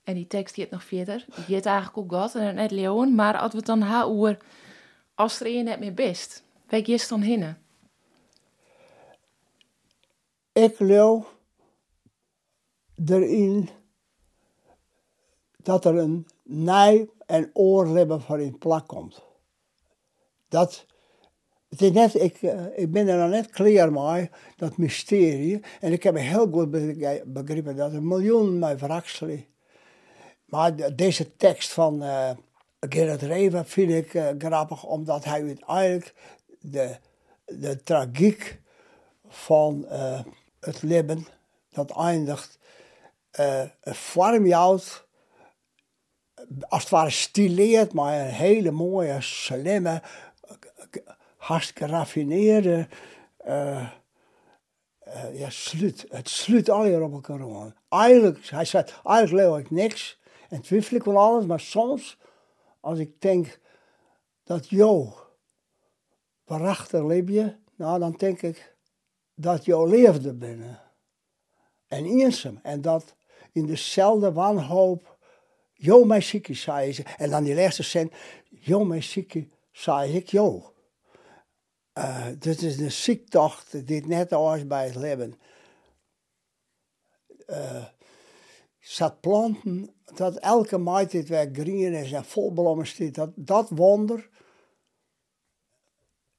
[0.04, 1.26] En die tekst die het nog verder.
[1.46, 3.16] Die het eigenlijk ook God en net Leon.
[3.16, 4.38] Maar als we het dan houden
[5.16, 6.44] als er een net meer best.
[6.70, 7.62] Waar je dan hinnen?
[10.52, 11.36] Ik geloof
[13.06, 13.70] erin
[15.58, 19.22] dat er een nij en oorribben voor in plak komt.
[20.48, 20.86] Dat
[21.70, 25.62] het is net, ik, uh, ik ben er nog net klaar mee, dat mysterie.
[25.80, 26.72] En ik heb heel goed
[27.26, 29.46] begrepen dat er miljoenen mij verrakselen.
[30.46, 32.30] Maar deze tekst van uh,
[32.80, 36.14] Gerard Reven vind ik uh, grappig, omdat hij uiteindelijk
[36.60, 36.96] de,
[37.46, 38.60] de tragiek
[39.28, 39.86] van
[40.60, 41.28] het leven,
[41.72, 42.60] dat eindigt,
[43.40, 45.08] uh, houdt,
[46.68, 50.02] als het ware stileert, maar een hele mooie, slimme,
[51.50, 52.88] hartstikke raffineerde.
[53.48, 53.90] Uh,
[55.08, 56.06] uh, ja, sluit.
[56.10, 57.74] Het sluit alle op elkaar.
[57.90, 60.20] Eigenlijk, hij zei, eigenlijk leeuw ik niks.
[60.50, 62.18] En twijfel ik van alles, maar soms,
[62.80, 63.60] als ik denk
[64.44, 65.10] dat jou
[66.46, 68.76] waarachtig leef je, nou dan denk ik
[69.36, 70.80] dat jou leefde binnen.
[71.88, 72.60] En eenzaam.
[72.64, 73.16] En dat
[73.52, 75.18] in dezelfde wanhoop.
[75.74, 77.04] Jo, mijn zieke, zei ze.
[77.18, 78.12] En dan die laatste zin.
[78.50, 80.74] Jo, mijn zieke, zei ik, jo.
[82.00, 85.40] Uh, dit is een ziektocht die net als bij het leven.
[87.48, 87.86] Uh,
[88.80, 93.14] zat planten, dat elke maand dit weer groen is en vol bloemen staat.
[93.14, 94.30] Dat, dat wonder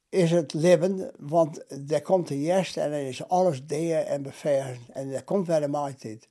[0.09, 4.89] is het leven, want er komt de eerste en dan is alles deer en beveiligd
[4.89, 6.27] en er komt weer de maaltijd.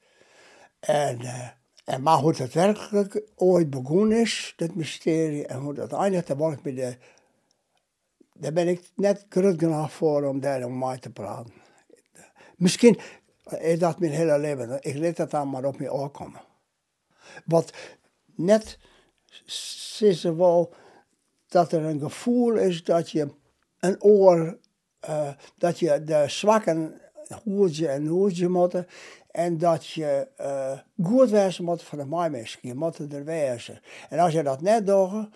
[0.81, 1.49] En, uh,
[1.85, 6.37] en maar hoe het werkelijk ooit begonnen is, dit mysterie, en hoe dat eindigt, daar,
[6.37, 6.97] ben ik de,
[8.41, 11.53] daar ben ik net groot genoeg voor om daar om mij te praten.
[12.57, 12.99] Misschien
[13.59, 16.41] is dat mijn hele leven, ik let dat dan maar op me aankomen.
[17.45, 17.73] Want
[18.35, 18.79] net
[19.47, 20.75] ze wel
[21.49, 23.29] dat er een gevoel is dat je
[23.79, 24.59] een oor,
[25.09, 25.29] uh,
[25.59, 27.01] dat je de zwakken
[27.45, 28.87] hoedje en hoedje moeten.
[29.31, 32.59] En dat je uh, goed wezen moet voor de mensen.
[32.63, 33.81] Je moet er wezen.
[34.09, 35.29] En als je dat net doet,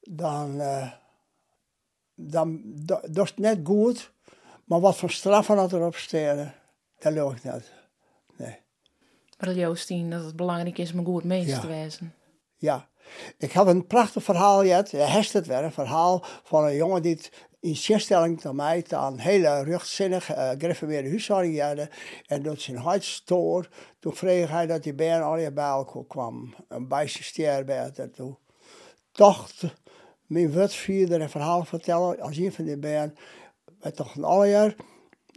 [0.00, 0.92] dan, uh,
[2.30, 4.12] dan dat is het net goed.
[4.64, 6.54] Maar wat voor straffen dat erop stelen,
[6.98, 7.72] dat lukt niet.
[8.36, 8.58] Nee.
[9.38, 12.14] Maar Joostien, dat het belangrijk is om goed mens te wezen.
[12.56, 12.88] Ja.
[13.38, 14.90] Ik heb een prachtig verhaal gehad.
[14.90, 17.18] Je hebt het weer, een verhaal van een jongen die
[17.60, 21.88] in scherstelling tot mij een hele rechtzinnig uh, gereformeerde huishouding hadden.
[22.26, 23.68] En dat zijn hartstoor.
[23.98, 26.54] Toen vroeg hij dat die bern al bij elkaar kwam.
[26.68, 28.10] Een bijstje sterbeter.
[28.10, 28.38] Toen
[29.12, 29.64] dacht
[30.32, 33.16] mijn woordvierder een verhaal vertellen als een van die bern.
[33.80, 34.74] Wij toch een jaar.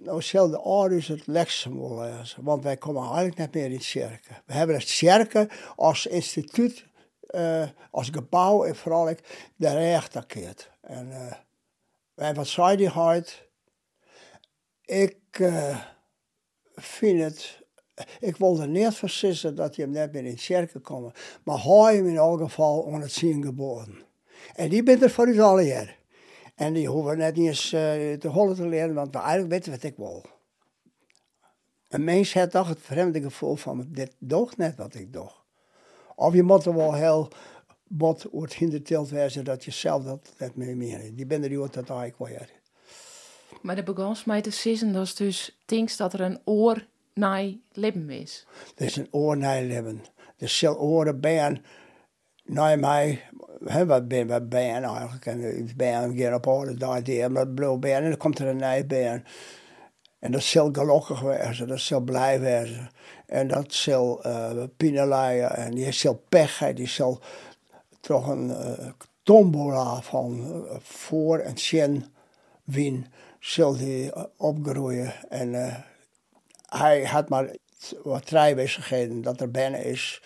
[0.04, 2.43] Nou, de ouders het leksem lezen.
[2.43, 4.41] Want wij komen eigenlijk niet meer in het cirken.
[4.46, 6.86] We hebben het cirken als instituut
[7.30, 10.72] uh, als gebouw en vooral ik de rechterkeert.
[10.82, 11.34] En, uh,
[12.28, 12.91] en wat zei?
[14.86, 15.18] Ik
[16.76, 17.64] vind het.
[18.20, 21.14] Ik wilde niet versissen dat je hem net meer in het kerk komen.
[21.43, 24.05] Maar hij in elk geval onder het zien geboren.
[24.56, 25.98] En die bent er voor u alle jaar.
[26.56, 27.70] En die hoeven net niet eens
[28.20, 30.26] te hollen te leren, want we eigenlijk weten wat ik wil.
[31.88, 35.32] Een mens heeft toch het vreemde gevoel van, dit doog net wat ik doe.
[36.16, 37.30] Of je moet er wel heel
[37.88, 41.16] wat wordt hinderd wezen dat je zelf dat net meer meer.
[41.16, 42.48] Die ben er niet dat eigenlijk wel
[43.62, 47.54] Maar de begon mij te zeggen dat is dus denkt dat er een oor naar
[47.72, 48.46] leven is.
[48.76, 50.04] Er is een oor naar leven.
[50.38, 51.66] Er zal oren ben
[52.46, 53.22] naar mij.
[53.66, 55.26] He, wat ben wat ben eigenlijk?
[55.26, 58.88] En ben geen op orde daar die, maar blauw ben en dan komt er een
[58.98, 59.22] nieuw.
[60.20, 62.89] En dat zal gelukkig wezen, dat zal blij wezen.
[63.26, 67.20] En dat zal uh, pineleien en die zal pech, die zal
[68.00, 68.89] toch een uh,
[69.24, 72.14] tombola van uh, voor en chen
[72.64, 73.06] win
[73.39, 75.14] zal die opgroeien.
[75.30, 75.84] En
[76.66, 77.56] hij had maar
[78.04, 80.22] wat gegeven dat er binnen is,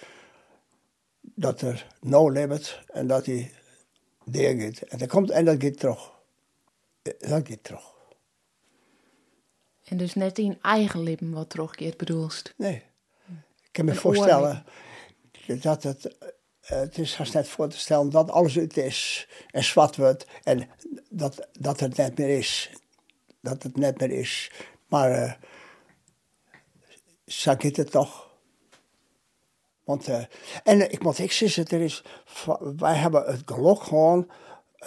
[1.39, 3.51] dat er no limit en dat hij
[4.25, 4.79] deel gaat.
[4.79, 6.11] En dat komt en dat gaat terug.
[7.01, 7.97] Dat gaat terug.
[9.85, 12.53] En dus net in eigen leven wat terugkeert bedoelst?
[12.57, 12.83] Nee.
[13.63, 14.65] Ik kan me voorstellen
[15.47, 16.17] dat het,
[16.59, 20.25] eh, het is haast net voor te stellen dat alles uit is en zwart wordt
[20.43, 20.69] en
[21.09, 22.71] dat, dat het net meer is.
[23.41, 24.51] Dat het net meer is.
[24.87, 25.33] Maar uh,
[27.25, 28.28] zo het toch.
[29.89, 30.23] Want, uh,
[30.63, 32.03] en ik moet ik zeggen, er is,
[32.77, 34.27] wij hebben het geluk gewoon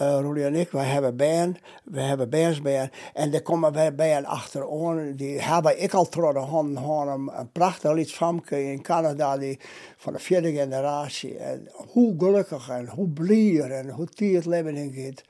[0.01, 2.91] uh, Roelie en ik, wij hebben bijen, we hebben bijensbijen.
[3.15, 5.17] En daar komen wij bijen achterom.
[5.17, 8.11] Die hebben ik al trokken handen, een, een prachtig lied
[8.51, 9.61] in Canada, die
[9.97, 11.39] van de vierde generatie.
[11.39, 15.25] En hoe gelukkig en hoe blier en hoe die het leven in gaat.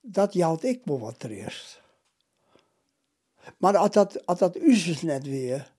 [0.00, 1.80] Dat jouwt ik me wat eerst.
[3.56, 4.56] Maar als dat, als dat
[5.02, 5.72] net weer,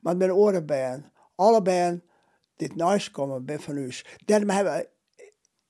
[0.00, 2.02] met oren bijen, alle bijen
[2.68, 3.92] dit nice komen bij van u.
[4.24, 4.86] Daarom hebben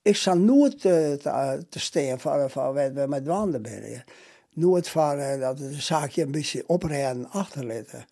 [0.03, 4.05] ik zal nooit uh, te, te staan van, van we met wandelen ben.
[4.51, 8.05] Nooit van uh, dat de zaakje een beetje oprijden achterlaten.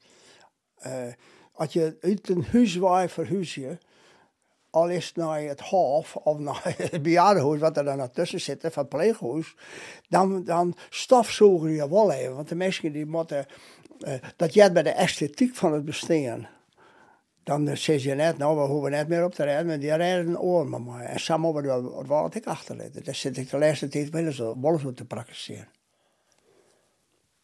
[0.86, 0.92] Uh,
[1.52, 2.78] als je uit een huis
[3.12, 3.78] verhuis je,
[4.70, 8.60] al is het naar het hof of naar het bejaardenhuis, wat er dan tussen zit,
[8.60, 9.54] van het pleeghuis,
[10.08, 12.34] dan, dan stofzogen je wel even.
[12.34, 13.46] Want de mensen die moeten,
[14.36, 16.48] dat jij bij de esthetiek van het bestaan
[17.44, 20.26] dan zeg je net, nou, we hoeven net meer op te rijden, maar die rijden
[20.26, 21.04] een oor met mij.
[21.04, 23.04] En samen over wat ik achterlaten.
[23.04, 25.68] Daar zit ik de laatste tijd wel zo, wel zo te praktiseren.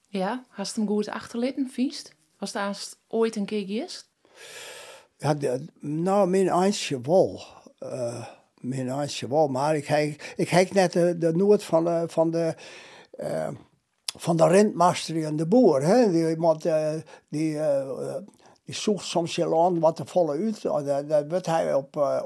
[0.08, 2.14] Ja, hast hem goed achterlaten, viest?
[2.38, 4.08] Was dat ooit een keer geweest?
[5.16, 7.42] Ja, de, nou, mijn eindje wel.
[7.80, 8.26] Uh,
[8.60, 12.30] mijn eindje wel, maar ik heb, ik heb net de, de nood van de, van
[12.30, 12.54] de,
[13.18, 13.48] uh,
[14.18, 15.82] van de rentmaster en de boer.
[15.82, 16.10] Hè?
[16.10, 16.92] Die, iemand, uh,
[17.28, 17.58] die
[18.66, 20.62] die zoekt soms heel lang wat te volle uit.
[20.62, 22.22] Dat, dat wordt hij op uh,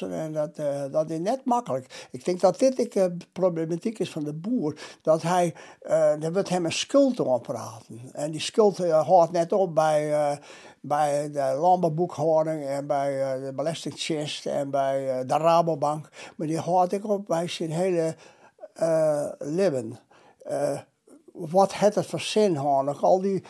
[0.00, 2.08] en dat, uh, dat is net makkelijk.
[2.10, 4.78] Ik denk dat dit de problematiek is van de boer.
[5.02, 8.00] Dat hij, uh, wordt hem een schuld praten.
[8.12, 10.38] En die schuld houdt net op bij,
[10.80, 16.08] bij de landbouwboekhouding en bij de belastingchest en bij de Rabobank.
[16.36, 18.16] Maar die houdt ook op bij zijn hele
[19.38, 19.98] leven.
[21.32, 23.44] wat het voor zin, Al die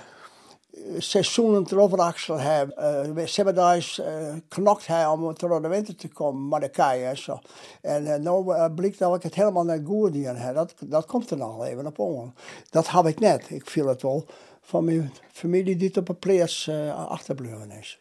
[0.99, 3.17] seizoenen erover Axel hebben.
[3.19, 7.15] Uh, ze hebben uh, knokt hij om door de winter te komen, maar de kei
[7.15, 7.39] zo.
[7.81, 10.55] En uh, nu uh, blijkt dat ik het helemaal net goed heb.
[10.55, 12.35] Dat, dat komt er nog even op aan.
[12.71, 13.51] Dat heb ik net.
[13.51, 14.27] Ik viel het wel
[14.61, 17.99] van mijn familie die op een plaats uh, achterbleven is.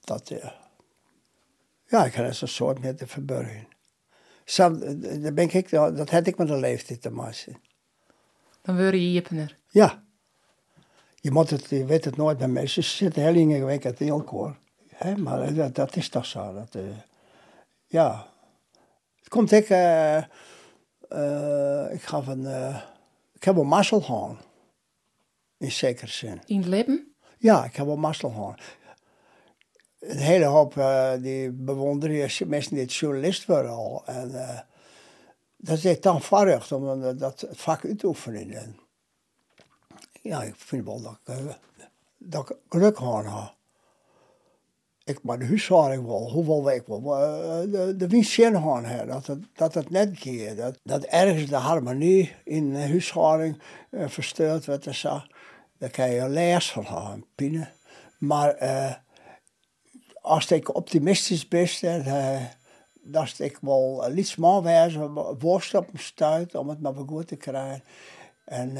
[0.00, 0.32] Dat,
[1.86, 3.68] ja, ik heb een soort met te verbergen.
[4.44, 7.56] Sam, dat, ben ik, dat had ik met de leeftijd te maken.
[8.62, 9.56] Dan word je jippener.
[9.68, 10.04] Ja
[11.20, 12.84] je, moet het, je weet het nooit bij mensen.
[12.84, 14.56] Ze zitten heel ingewikkeld in.
[14.88, 15.16] Hè?
[15.16, 16.52] Maar dat, dat, is toch zo.
[16.52, 16.82] Dat, uh,
[17.86, 18.26] ja.
[19.16, 19.70] Het komt ik...
[19.70, 20.16] Uh,
[21.08, 22.46] uh, ik ga van...
[23.34, 24.36] ik heb een mazzel gehad.
[25.58, 26.40] In zekere zin.
[26.44, 27.14] In het leven?
[27.38, 28.60] Ja, ik heb een mazzel gehad.
[30.00, 30.74] Een hele hoop
[31.20, 34.02] die bewonderen mensen die het journalist worden al.
[34.06, 34.30] En
[35.56, 38.76] dat is dan verrucht om dat vak uit te oefenen
[40.26, 41.52] ja, ik vind wel dat ik, uh,
[42.18, 43.54] dat ik geluk heb.
[45.04, 49.26] Ik maar de huishouding wel, hoeveel week wel, uh, de, de winst zin hebben, dat
[49.26, 53.58] het, dat het net keer, dat, dat ergens de harmonie in de huishouding
[53.90, 55.20] uh, verstoord wordt en zo.
[55.78, 57.68] Daar kan je les van hebben, pine.
[58.18, 58.56] Maar
[60.20, 62.40] als ik optimistisch ben, uh,
[63.02, 67.36] dat ik wel iets meer wezen, worst op me stuit om het maar goed te
[67.36, 67.82] krijgen.
[68.44, 68.76] En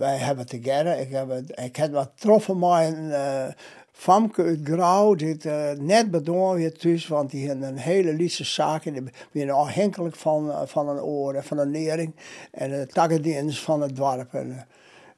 [0.00, 0.98] wij hebben together.
[0.98, 3.46] Ik heb, ik heb wat troffen met een uh,
[3.92, 8.44] famke uit Grauw, die uh, net bedoeld weer thuis, want die hebben een hele lieve
[8.44, 8.84] zaak.
[8.84, 12.14] En die zijn afhankelijk van, uh, van een oor, van een nering.
[12.50, 14.34] En de takkendienst van het dorp.
[14.34, 14.66] En,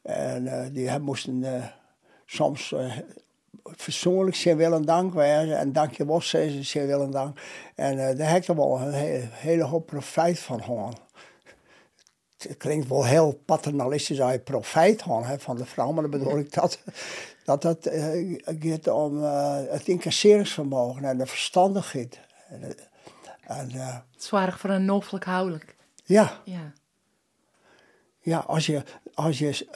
[0.03, 1.45] en die moesten
[2.27, 2.75] soms
[3.85, 5.15] persoonlijk zeer willen dank.
[5.15, 7.41] En dank je wel, ze zeer willen dank.
[7.75, 11.02] En daar heb ik wel een hele, hele hoop profijt van gehad
[12.43, 16.39] het klinkt wel heel paternalistisch als je profijt hè, van de vrouw, maar dan bedoel
[16.39, 16.79] ik dat
[17.45, 22.21] dat het uh, gaat om uh, het incasseringsvermogen en de verstandigheid.
[23.47, 25.77] En, uh, Zwaar voor een nofelijk houdelijk.
[26.05, 26.41] Ja.
[26.45, 26.73] ja.
[28.21, 28.83] Ja, als je,
[29.15, 29.67] als je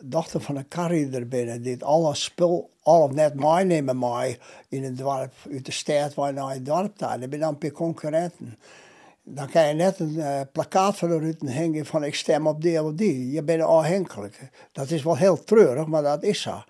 [0.00, 4.38] dochter van een carrier binnen dit alle spul, al of net meenemen mij
[4.68, 7.44] in het dorp, uit de stad waar je naar het dorp staat, dan ben je
[7.44, 8.58] dan per concurrenten
[9.24, 12.62] dan kan je net een uh, plakkaat van de Rutten hangen van ik stem op
[12.62, 13.30] die of die.
[13.30, 14.50] Je bent afhankelijk.
[14.72, 16.62] Dat is wel heel treurig, maar dat is zo.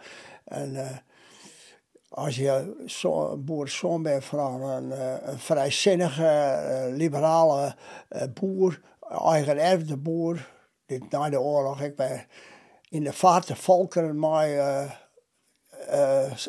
[0.45, 0.91] En uh,
[2.09, 4.91] als je zo, boerenzoon bent van een,
[5.31, 7.77] een vrijzinnige, liberale
[8.35, 10.49] boer, eigen erfde boer,
[10.87, 12.27] dit na de oorlog, ik ben
[12.89, 15.01] in de vaart volkeren maar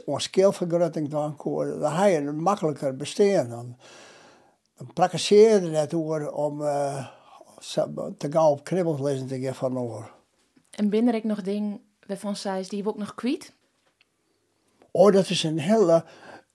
[0.06, 1.36] ons keelvergrutting dan
[1.80, 3.78] dan heb je een makkelijker bestaan dan
[4.76, 7.08] dan prakkeseerde net over om uh,
[8.18, 10.12] te gaan op kribbels lezen te geven van oor.
[10.70, 13.54] En binnen ik nog dingen waarvan zij die je ook nog kwijt?
[14.92, 16.06] Oh, dat is een hele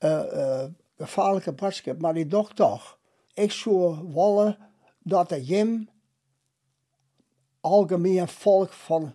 [0.01, 0.65] uh, uh,
[0.97, 2.99] gevaarlijke boodschap, maar die doch toch.
[3.35, 4.59] Ik zou willen
[5.03, 5.89] dat de Jim
[7.61, 9.15] algemeen volk van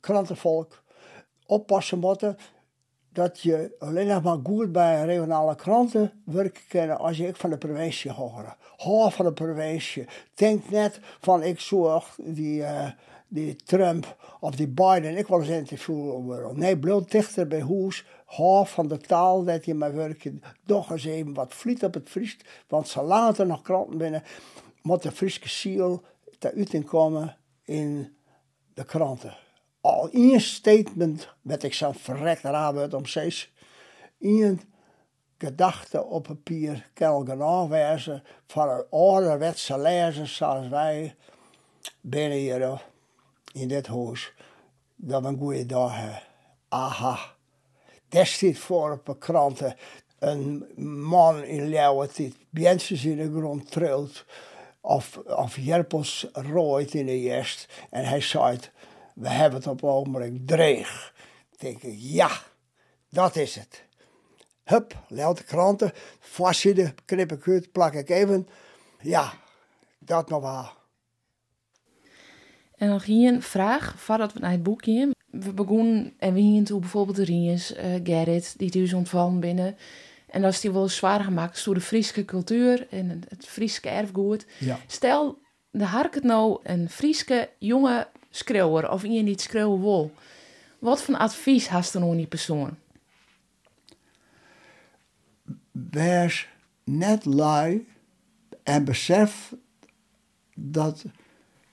[0.00, 0.82] krantenvolk
[1.46, 2.36] oppassen moeten
[3.14, 7.58] dat je alleen nog maar goed bij regionale kranten werken als je ik van de
[7.58, 8.56] provincie hoort.
[8.76, 10.06] Hoor van de provincie.
[10.34, 12.90] Denk net van ik zorg die, uh,
[13.28, 16.58] die Trump of die Biden, ik wil eens interviewen.
[16.58, 18.06] Nee, bloot dichter bij huis.
[18.24, 20.42] Hoor van de taal dat je maar werken.
[20.66, 22.38] Toch eens even wat vliet op het Fries.
[22.68, 24.22] Want ze later nog kranten binnen.
[24.82, 26.02] Moet de Friese ziel
[26.38, 28.16] te komen in
[28.74, 29.43] de kranten
[29.84, 33.52] al één statement met ik zo'n verrekt raar om zes.
[34.20, 34.60] Eén
[35.38, 41.16] gedachte op papier kan ik aanwijzen van een ouderwetse lezer zoals wij
[42.00, 42.82] binnen hier
[43.52, 44.32] in dit huis.
[44.96, 46.22] Dat we een goede dag hebben.
[46.68, 47.18] Aha.
[48.08, 49.76] Staat voor op de kranten
[50.18, 50.66] een
[51.06, 54.24] man in leeuwentijd, bentjes in de grond trilt.
[54.80, 57.68] Of, of jerpels rooit in de jest.
[57.90, 58.58] En hij zei
[59.14, 61.14] we hebben het op het ogenblik dreig.
[61.58, 62.30] denk ik, ja,
[63.10, 63.84] dat is het.
[64.64, 68.48] Hup, leid de kranten, vastzitten, knip ik uit, plak ik even.
[69.00, 69.32] Ja,
[69.98, 70.68] dat nog wel.
[72.76, 75.10] En nog hier een vraag, voordat we naar het boek gaan.
[75.30, 79.76] we begonnen en we gingen toen bijvoorbeeld de Riens, eh, Gerrit, die thuis ontvallen binnen.
[80.26, 84.46] En dat is die wel zwaar gemaakt door de Friese cultuur en het Friese erfgoed.
[84.58, 84.78] Ja.
[84.86, 85.38] Stel,
[85.70, 88.08] de hark het nou een Friese jonge
[88.90, 90.12] of iemand die het schreeuwen wil.
[90.78, 92.76] Wat voor advies hast er nou die persoon?
[95.70, 96.48] Wees
[96.84, 97.86] net lui
[98.62, 99.54] en besef
[100.54, 101.04] dat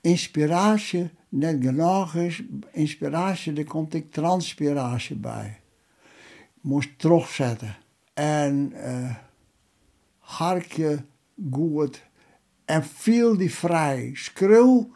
[0.00, 2.42] inspiratie net genoeg is.
[2.70, 5.60] Inspiratie, daar komt ik transpiratie bij.
[6.60, 7.76] Moest terugzetten.
[8.14, 9.16] En eh
[10.18, 11.04] hartje
[11.50, 12.02] goed.
[12.64, 14.10] En viel die vrij.
[14.14, 14.90] Schreeuw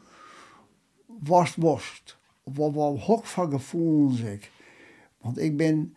[1.22, 2.16] was worst.
[2.42, 4.50] Wat wat hok van gevoelens ik.
[5.20, 5.96] Want ik ben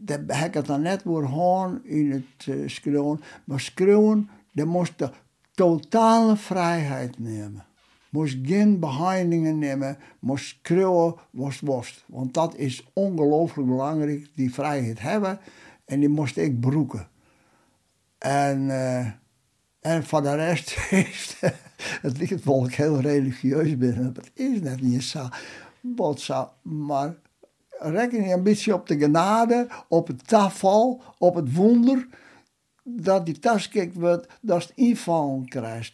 [0.00, 3.20] daar heb ik het dan net voor gaan in het uh, schreeuwen.
[3.44, 5.10] Maar schreeuwen, dat moest de
[5.54, 7.64] totale vrijheid nemen.
[8.10, 12.04] Moest geen behandelingen nemen, moest schreeuwen, was worst.
[12.06, 15.38] Want dat is ongelooflijk belangrijk, die vrijheid hebben.
[15.84, 17.08] En die moest ik broeken.
[18.18, 19.06] En, eh,
[19.80, 21.36] en voor de rest is
[22.02, 24.04] het ik heel religieus ben.
[24.14, 25.28] Het is net niet zo.
[26.16, 27.14] Zo, maar
[27.78, 32.06] reken je een beetje op de genade, op het tafel, op het wonder,
[32.82, 35.92] dat die taskik wordt, dat het invallen krijgt.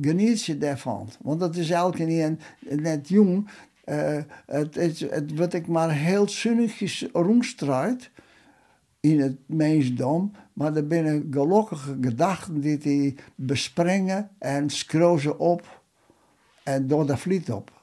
[0.00, 1.08] Geniet je daarvan.
[1.20, 3.48] Want dat is elke keer net jong.
[3.84, 8.10] Uh, het, wordt ik maar heel zunnigjes rondstruit
[9.02, 15.82] in het mensdom, maar er binnen gelukkige gedachten die die bespringen en schroeven op
[16.62, 17.82] en door de vliet op.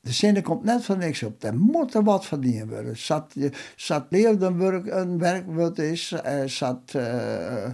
[0.00, 1.42] De zin komt net van niks op.
[1.42, 2.96] Er moet er wat verdiend worden.
[2.96, 3.34] Zat,
[3.76, 7.70] zat een werk wat is, uh, zat uh,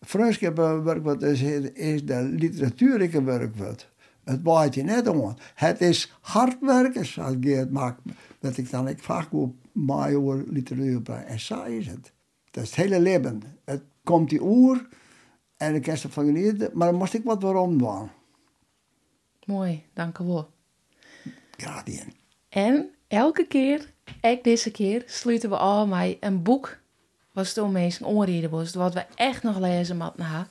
[0.00, 1.42] vriendschap een werk wat is,
[1.72, 3.86] is de literatuur een werk wat.
[4.24, 5.34] Het waait je net om.
[5.54, 8.00] Het is hard werken, zoals Geert maakt.
[8.40, 11.10] Dat ik dan ik vaak op mij over literatuur.
[11.10, 12.12] En zo is het.
[12.50, 13.42] Dat is het hele leven.
[13.64, 14.88] Het komt die oer
[15.56, 18.10] en ik kan ervan genieten, maar dan moest ik wat waarom doen.
[19.44, 20.50] Mooi, dank u wel.
[21.56, 22.12] Gradien.
[22.48, 26.78] En elke keer, ook deze keer, sluiten we al met een boek.
[27.32, 30.48] Wat toen mensen onreden was, wat we echt nog lezen met na.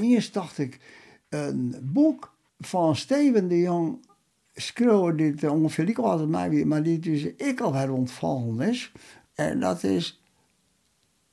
[0.00, 0.80] Eerst dacht ik,
[1.28, 4.06] een boek van Steven de Jong
[4.56, 8.92] schreeuwen dit ongeveer ik altijd mij weer, maar die dus ik al her ontvallen is.
[9.34, 10.20] En dat is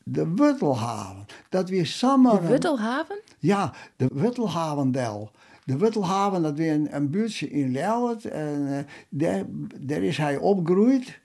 [0.03, 1.25] de Wuttelhaven.
[1.49, 2.41] Dat weer samen.
[2.41, 3.19] De Wuttelhaven?
[3.39, 5.31] Ja, de Wuttelhavendel.
[5.65, 8.31] De Wuttelhaven, dat weer een, een buurtje in Leeuwarden.
[8.31, 8.77] En uh,
[9.09, 9.43] daar,
[9.79, 11.19] daar is hij opgegroeid.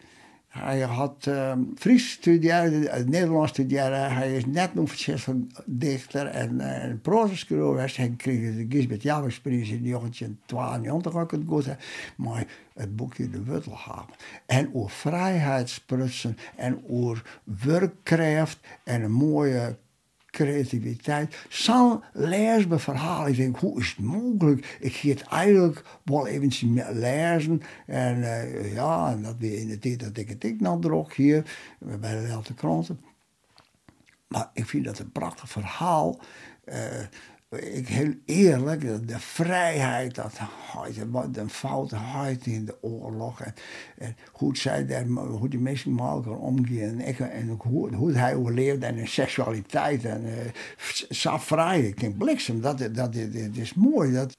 [0.60, 3.92] Hij had um, Fries studeerd, Nederlands studeerd.
[3.92, 7.92] Hij is net een succesvol dichter en, uh, en prozaschreeuwer.
[7.96, 11.76] Hij kreeg de Gisbert Javersprijs in 1992 ook het goed.
[12.16, 14.14] Maar het boekje De Wuttelhaven.
[14.46, 19.76] En over vrijheidsprutsen en over werkkracht en een mooie
[20.30, 21.36] creativiteit.
[21.48, 23.28] Zo'n leesbaar verhaal.
[23.28, 24.76] Ik denk, hoe is het mogelijk?
[24.80, 27.62] Ik ga het eigenlijk wel eventjes lezen.
[27.86, 31.16] En uh, ja, en dat weer in de tijd dat ik het ik nog droeg
[31.16, 33.00] hier, bij de Delta Kranten.
[34.28, 36.20] Maar ik vind dat een prachtig verhaal.
[36.64, 36.74] Uh,
[37.50, 40.38] ik heel eerlijk, de vrijheid, dat
[41.10, 43.40] wat een foute huid in de oorlog.
[43.40, 43.54] En,
[43.98, 46.40] en hoe, zij hoe die mensen met elkaar.
[46.66, 50.04] En, en hoe, hoe hij overleefde en de seksualiteit.
[50.04, 51.80] En uh, vrij.
[51.80, 53.14] Ik denk, bliksem, dat, dat,
[53.52, 54.12] is mooi.
[54.12, 54.36] Dat,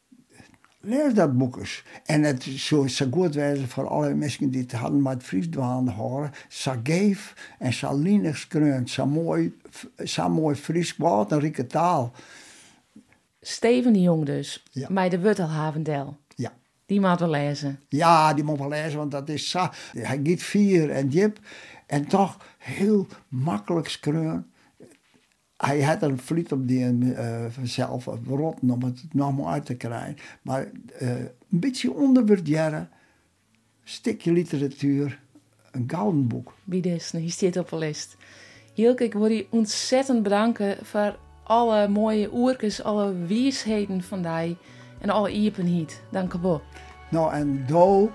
[0.80, 1.84] lees dat boek eens.
[2.06, 5.48] En het zou zo goed wezen voor alle mensen die het hadden met Fries
[5.96, 6.32] horen.
[6.48, 8.90] Zo geef en zo linig skreund.
[8.90, 9.58] Zo mooi,
[10.04, 12.14] zo mooi Fries woord, een rieke taal.
[13.42, 14.88] Steven de Jong dus, ja.
[14.92, 16.18] bij de Wuttelhavendel.
[16.36, 16.54] Ja.
[16.86, 17.80] Die moet wel lezen.
[17.90, 19.56] Ja, die moet wel lezen, want dat is.
[19.92, 21.40] Hij giet vier en jip.
[21.86, 24.52] En toch heel makkelijk skreun.
[25.58, 29.76] Hij had een vliet op die uh, vanzelf rotten om het nog maar uit te
[29.76, 30.18] krijgen.
[30.42, 30.72] Maar
[31.02, 32.90] uh, een beetje onderwaarderen,
[33.84, 35.20] stukje literatuur,
[35.72, 36.54] een gouden boek.
[36.64, 38.18] Wie is, hier zit op de list.
[38.74, 41.20] Hielke, ik wil je ontzettend bedanken voor
[41.50, 44.58] alle mooie oerkes, alle wiesheden van die
[45.00, 46.02] en alle iepenheid.
[46.10, 46.62] Dank je wel.
[47.10, 48.12] Nou, en do,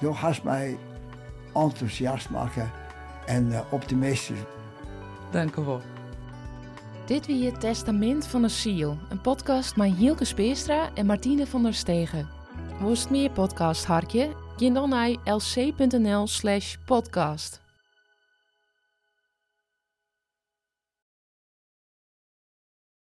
[0.00, 0.78] do gaat mij
[1.54, 2.70] enthousiast maken
[3.26, 4.38] en uh, optimistisch.
[5.30, 5.80] Dank je wel.
[7.06, 11.62] Dit wie het Testament van de Ziel, een podcast met Hielke Speestra en Martine van
[11.62, 12.28] der Stegen.
[12.80, 14.28] Woest meer podcast hartje?
[14.56, 17.61] Ga dan naar lc.nl slash podcast.